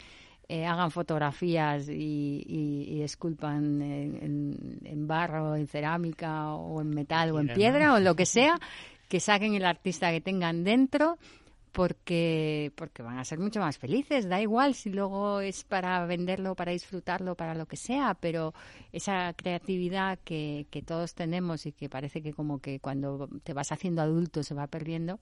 eh, 0.48 0.66
hagan 0.66 0.90
fotografías 0.90 1.88
y, 1.88 3.00
esculpan 3.02 3.82
en, 3.82 5.06
barro, 5.06 5.56
en 5.56 5.66
cerámica 5.66 6.54
o 6.54 6.80
en 6.80 6.90
metal 6.90 7.32
o 7.32 7.40
en 7.40 7.48
piedra 7.48 7.94
o 7.94 8.00
lo 8.00 8.14
que 8.14 8.26
sea, 8.26 8.58
que 9.08 9.20
saquen 9.20 9.54
el 9.54 9.64
artista 9.64 10.10
que 10.10 10.20
tengan 10.20 10.64
dentro 10.64 11.18
porque 11.72 12.72
porque 12.76 13.02
van 13.02 13.18
a 13.18 13.24
ser 13.24 13.40
mucho 13.40 13.58
más 13.58 13.78
felices, 13.78 14.28
da 14.28 14.40
igual 14.40 14.74
si 14.74 14.90
luego 14.90 15.40
es 15.40 15.64
para 15.64 16.06
venderlo, 16.06 16.54
para 16.54 16.70
disfrutarlo, 16.72 17.34
para 17.34 17.54
lo 17.54 17.66
que 17.66 17.76
sea, 17.76 18.14
pero 18.14 18.54
esa 18.92 19.32
creatividad 19.34 20.18
que, 20.24 20.66
que 20.70 20.82
todos 20.82 21.14
tenemos 21.14 21.66
y 21.66 21.72
que 21.72 21.88
parece 21.88 22.22
que 22.22 22.32
como 22.32 22.60
que 22.60 22.78
cuando 22.78 23.28
te 23.42 23.54
vas 23.54 23.72
haciendo 23.72 24.02
adulto 24.02 24.44
se 24.44 24.54
va 24.54 24.68
perdiendo, 24.68 25.18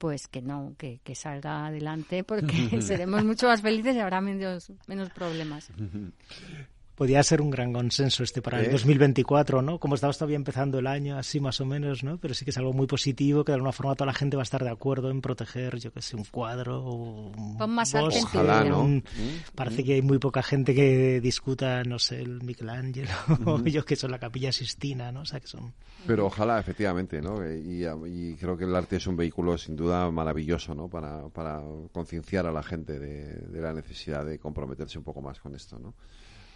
pues 0.00 0.28
que 0.28 0.40
no, 0.40 0.74
que, 0.78 0.98
que 1.04 1.14
salga 1.14 1.66
adelante 1.66 2.24
porque 2.24 2.80
seremos 2.80 3.22
mucho 3.22 3.48
más 3.48 3.60
felices 3.60 3.94
y 3.94 3.98
habrá 3.98 4.22
menos, 4.22 4.72
menos 4.86 5.10
problemas. 5.10 5.70
podía 7.00 7.22
ser 7.22 7.40
un 7.40 7.48
gran 7.48 7.72
consenso 7.72 8.22
este 8.22 8.42
para 8.42 8.60
el 8.60 8.70
2024, 8.72 9.62
¿no? 9.62 9.78
Como 9.78 9.94
estamos 9.94 10.18
todavía 10.18 10.36
empezando 10.36 10.80
el 10.80 10.86
año, 10.86 11.16
así 11.16 11.40
más 11.40 11.58
o 11.62 11.64
menos, 11.64 12.04
¿no? 12.04 12.18
Pero 12.18 12.34
sí 12.34 12.44
que 12.44 12.50
es 12.50 12.58
algo 12.58 12.74
muy 12.74 12.86
positivo, 12.86 13.42
que 13.42 13.52
de 13.52 13.54
alguna 13.54 13.72
forma 13.72 13.94
toda 13.94 14.04
la 14.04 14.12
gente 14.12 14.36
va 14.36 14.42
a 14.42 14.44
estar 14.44 14.62
de 14.62 14.68
acuerdo 14.68 15.10
en 15.10 15.22
proteger, 15.22 15.78
yo 15.78 15.94
que 15.94 16.02
sé, 16.02 16.16
un 16.16 16.24
cuadro 16.24 16.84
o 16.84 17.30
un 17.30 17.56
más 17.70 17.94
Ojalá, 17.94 18.64
¿no? 18.64 18.84
Mm. 18.84 19.02
Parece 19.54 19.82
que 19.82 19.94
hay 19.94 20.02
muy 20.02 20.18
poca 20.18 20.42
gente 20.42 20.74
que 20.74 21.22
discuta, 21.22 21.82
no 21.84 21.98
sé, 21.98 22.20
el 22.20 22.42
Michelangelo 22.42 23.08
o 23.46 23.58
yo 23.64 23.82
que 23.82 23.96
son 23.96 24.10
la 24.10 24.18
Capilla 24.18 24.52
Sistina, 24.52 25.10
¿no? 25.10 25.22
O 25.22 25.24
sea, 25.24 25.40
que 25.40 25.46
son... 25.46 25.72
Pero 26.06 26.26
ojalá, 26.26 26.60
efectivamente, 26.60 27.22
¿no? 27.22 27.42
Y, 27.50 27.86
y, 28.08 28.34
creo 28.34 28.58
que 28.58 28.64
el 28.64 28.76
arte 28.76 28.96
es 28.96 29.06
un 29.06 29.16
vehículo 29.16 29.56
sin 29.56 29.74
duda 29.74 30.10
maravilloso, 30.10 30.74
¿no? 30.74 30.86
Para, 30.88 31.30
para 31.30 31.62
concienciar 31.92 32.44
a 32.44 32.52
la 32.52 32.62
gente 32.62 32.98
de, 32.98 33.24
de 33.36 33.60
la 33.62 33.72
necesidad 33.72 34.26
de 34.26 34.38
comprometerse 34.38 34.98
un 34.98 35.04
poco 35.04 35.22
más 35.22 35.40
con 35.40 35.54
esto, 35.54 35.78
¿no? 35.78 35.94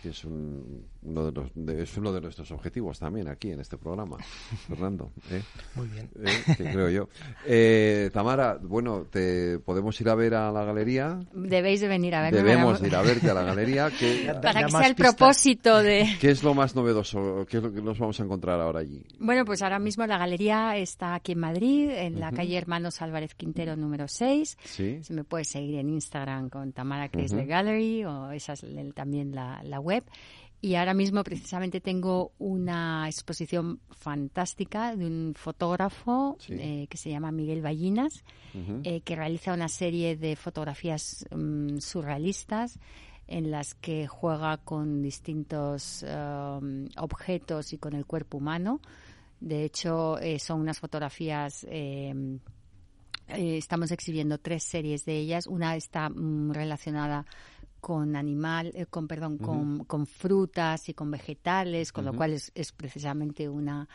Que 0.04 0.10
es, 0.10 0.22
uno 0.22 1.24
de 1.24 1.32
los, 1.32 1.78
es 1.80 1.96
uno 1.96 2.12
de 2.12 2.20
nuestros 2.20 2.50
objetivos 2.50 2.98
también 2.98 3.26
aquí 3.26 3.52
en 3.52 3.60
este 3.60 3.78
programa, 3.78 4.18
Fernando. 4.68 5.12
¿eh? 5.30 5.40
Muy 5.76 5.88
bien. 5.88 6.10
¿Eh? 6.22 6.56
creo 6.58 6.90
yo. 6.90 7.08
Eh, 7.46 8.10
Tamara, 8.12 8.58
bueno, 8.60 9.06
¿te 9.10 9.58
podemos 9.60 9.98
ir 10.02 10.10
a 10.10 10.14
ver 10.14 10.34
a 10.34 10.52
la 10.52 10.62
galería? 10.62 11.18
Debéis 11.32 11.80
de 11.80 11.88
venir 11.88 12.14
a 12.14 12.20
verme. 12.20 12.36
Debemos 12.36 12.82
ir 12.82 12.94
a 12.94 13.00
verte 13.00 13.30
a 13.30 13.34
la 13.34 13.44
galería. 13.44 13.90
Para 14.42 14.64
que 14.64 14.70
sea 14.72 14.86
el 14.86 14.94
propósito 14.94 15.82
de... 15.82 16.06
¿Qué 16.20 16.32
es 16.32 16.42
lo 16.42 16.52
más 16.52 16.74
novedoso? 16.76 17.46
¿Qué 17.48 17.56
es 17.56 17.62
lo 17.62 17.72
que 17.72 17.80
nos 17.80 17.98
vamos 17.98 18.20
a 18.20 18.24
encontrar 18.24 18.60
ahora 18.60 18.80
allí? 18.80 19.06
Bueno, 19.18 19.46
pues 19.46 19.62
ahora 19.62 19.78
mismo 19.78 20.06
la 20.06 20.18
galería 20.18 20.76
está 20.76 21.14
aquí 21.14 21.32
en 21.32 21.38
Madrid, 21.38 21.88
en 21.88 22.20
la 22.20 22.30
calle 22.30 22.58
Hermanos 22.58 23.00
Álvarez 23.00 23.34
Quintero 23.34 23.74
número 23.74 24.06
6. 24.06 24.58
¿Sí? 24.64 25.02
Se 25.02 25.14
me 25.14 25.24
puede 25.24 25.44
seguir 25.44 25.76
en 25.76 25.88
Instagram 25.88 26.50
con 26.50 26.74
Tamara 26.74 27.08
Chrysler 27.08 27.46
Gallery 27.46 28.04
o 28.04 28.32
esa 28.32 28.52
es 28.52 28.66
también 28.94 29.34
la, 29.34 29.62
la 29.64 29.80
web 29.80 29.93
y 30.64 30.76
ahora 30.76 30.94
mismo 30.94 31.22
precisamente 31.24 31.82
tengo 31.82 32.32
una 32.38 33.06
exposición 33.06 33.80
fantástica 33.90 34.96
de 34.96 35.04
un 35.04 35.34
fotógrafo 35.36 36.38
eh, 36.48 36.86
que 36.88 36.96
se 36.96 37.10
llama 37.10 37.30
Miguel 37.32 37.60
Ballinas, 37.60 38.24
eh, 38.82 39.02
que 39.02 39.14
realiza 39.14 39.52
una 39.52 39.68
serie 39.68 40.16
de 40.16 40.36
fotografías 40.36 41.26
mm, 41.30 41.80
surrealistas 41.80 42.78
en 43.26 43.50
las 43.50 43.74
que 43.74 44.06
juega 44.06 44.56
con 44.56 45.02
distintos 45.02 46.02
um, 46.02 46.88
objetos 46.96 47.74
y 47.74 47.76
con 47.76 47.92
el 47.92 48.06
cuerpo 48.06 48.38
humano. 48.38 48.80
De 49.40 49.64
hecho, 49.64 50.18
eh, 50.18 50.38
son 50.38 50.60
unas 50.60 50.78
fotografías 50.78 51.66
estamos 53.28 53.90
exhibiendo 53.90 54.38
tres 54.38 54.64
series 54.64 55.04
de 55.04 55.18
ellas. 55.18 55.46
Una 55.46 55.76
está 55.76 56.08
mm, 56.08 56.52
relacionada 56.52 57.26
con 57.84 58.16
animal, 58.16 58.72
eh, 58.74 58.86
con 58.86 59.06
perdón, 59.06 59.36
con, 59.36 60.06
frutas 60.06 60.88
y 60.88 60.94
con 60.94 61.10
vegetales, 61.10 61.92
con 61.92 62.06
lo 62.06 62.14
cual 62.14 62.32
es, 62.32 62.72
precisamente 62.72 63.46
una 63.46 63.86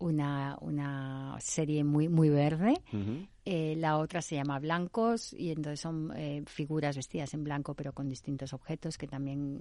una, 0.00 0.58
una 0.60 1.36
serie 1.38 1.84
muy 1.84 2.08
muy 2.08 2.30
verde. 2.30 2.74
Eh, 3.44 3.76
la 3.76 3.98
otra 3.98 4.22
se 4.22 4.34
llama 4.34 4.58
Blancos 4.58 5.32
y 5.34 5.52
entonces 5.52 5.78
son 5.78 6.12
eh, 6.16 6.42
figuras 6.46 6.96
vestidas 6.96 7.32
en 7.32 7.44
blanco 7.44 7.74
pero 7.74 7.92
con 7.92 8.08
distintos 8.08 8.52
objetos 8.52 8.98
que 8.98 9.06
también 9.06 9.60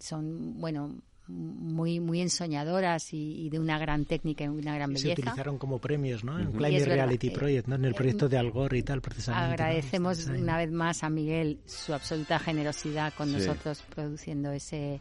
son, 0.00 0.58
bueno, 0.58 0.96
muy 1.28 2.00
muy 2.00 2.20
ensoñadoras 2.20 3.12
y, 3.12 3.48
de 3.50 3.58
una 3.58 3.78
gran 3.78 4.04
técnica 4.04 4.44
y 4.44 4.48
una 4.48 4.74
gran 4.74 4.92
belleza. 4.92 5.14
Se 5.14 5.20
utilizaron 5.20 5.58
como 5.58 5.78
premios, 5.78 6.24
¿no? 6.24 6.38
En 6.38 6.52
Climate 6.52 6.84
Reality 6.84 7.30
Project, 7.30 7.68
¿no? 7.68 7.76
En 7.76 7.84
el 7.84 7.94
proyecto 7.94 8.28
de 8.28 8.38
Algor 8.38 8.74
y 8.74 8.82
tal, 8.82 9.00
precisamente. 9.00 9.62
Agradecemos 9.62 10.26
una 10.26 10.56
vez 10.56 10.70
más 10.70 11.04
a 11.04 11.10
Miguel 11.10 11.58
su 11.66 11.94
absoluta 11.94 12.38
generosidad 12.38 13.12
con 13.14 13.30
nosotros 13.30 13.82
produciendo 13.94 14.50
ese 14.52 15.00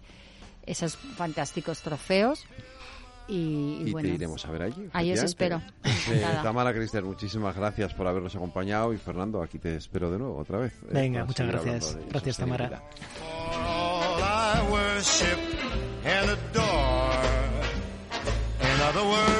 esos 0.65 0.95
fantásticos 0.95 1.81
trofeos. 1.81 2.45
Y, 3.29 3.93
te 3.93 4.07
iremos 4.07 4.45
a 4.45 4.51
ver 4.51 4.61
allí. 4.63 4.87
Ahí 4.93 5.11
os 5.11 5.21
espero. 5.21 5.61
Eh, 5.83 6.25
Tamara 6.43 6.73
Crister, 6.73 7.03
muchísimas 7.03 7.55
gracias 7.57 7.93
por 7.93 8.07
habernos 8.07 8.33
acompañado 8.35 8.93
y 8.93 8.97
Fernando, 8.97 9.41
aquí 9.41 9.59
te 9.59 9.75
espero 9.75 10.09
de 10.09 10.17
nuevo 10.17 10.37
otra 10.37 10.59
vez. 10.59 10.73
Eh, 10.83 10.91
Venga, 10.91 11.25
muchas 11.25 11.47
gracias. 11.47 11.97
Gracias, 12.09 12.37
Tamara. 12.37 12.81
In 16.07 16.29
other 18.81 19.03
words, 19.03 19.36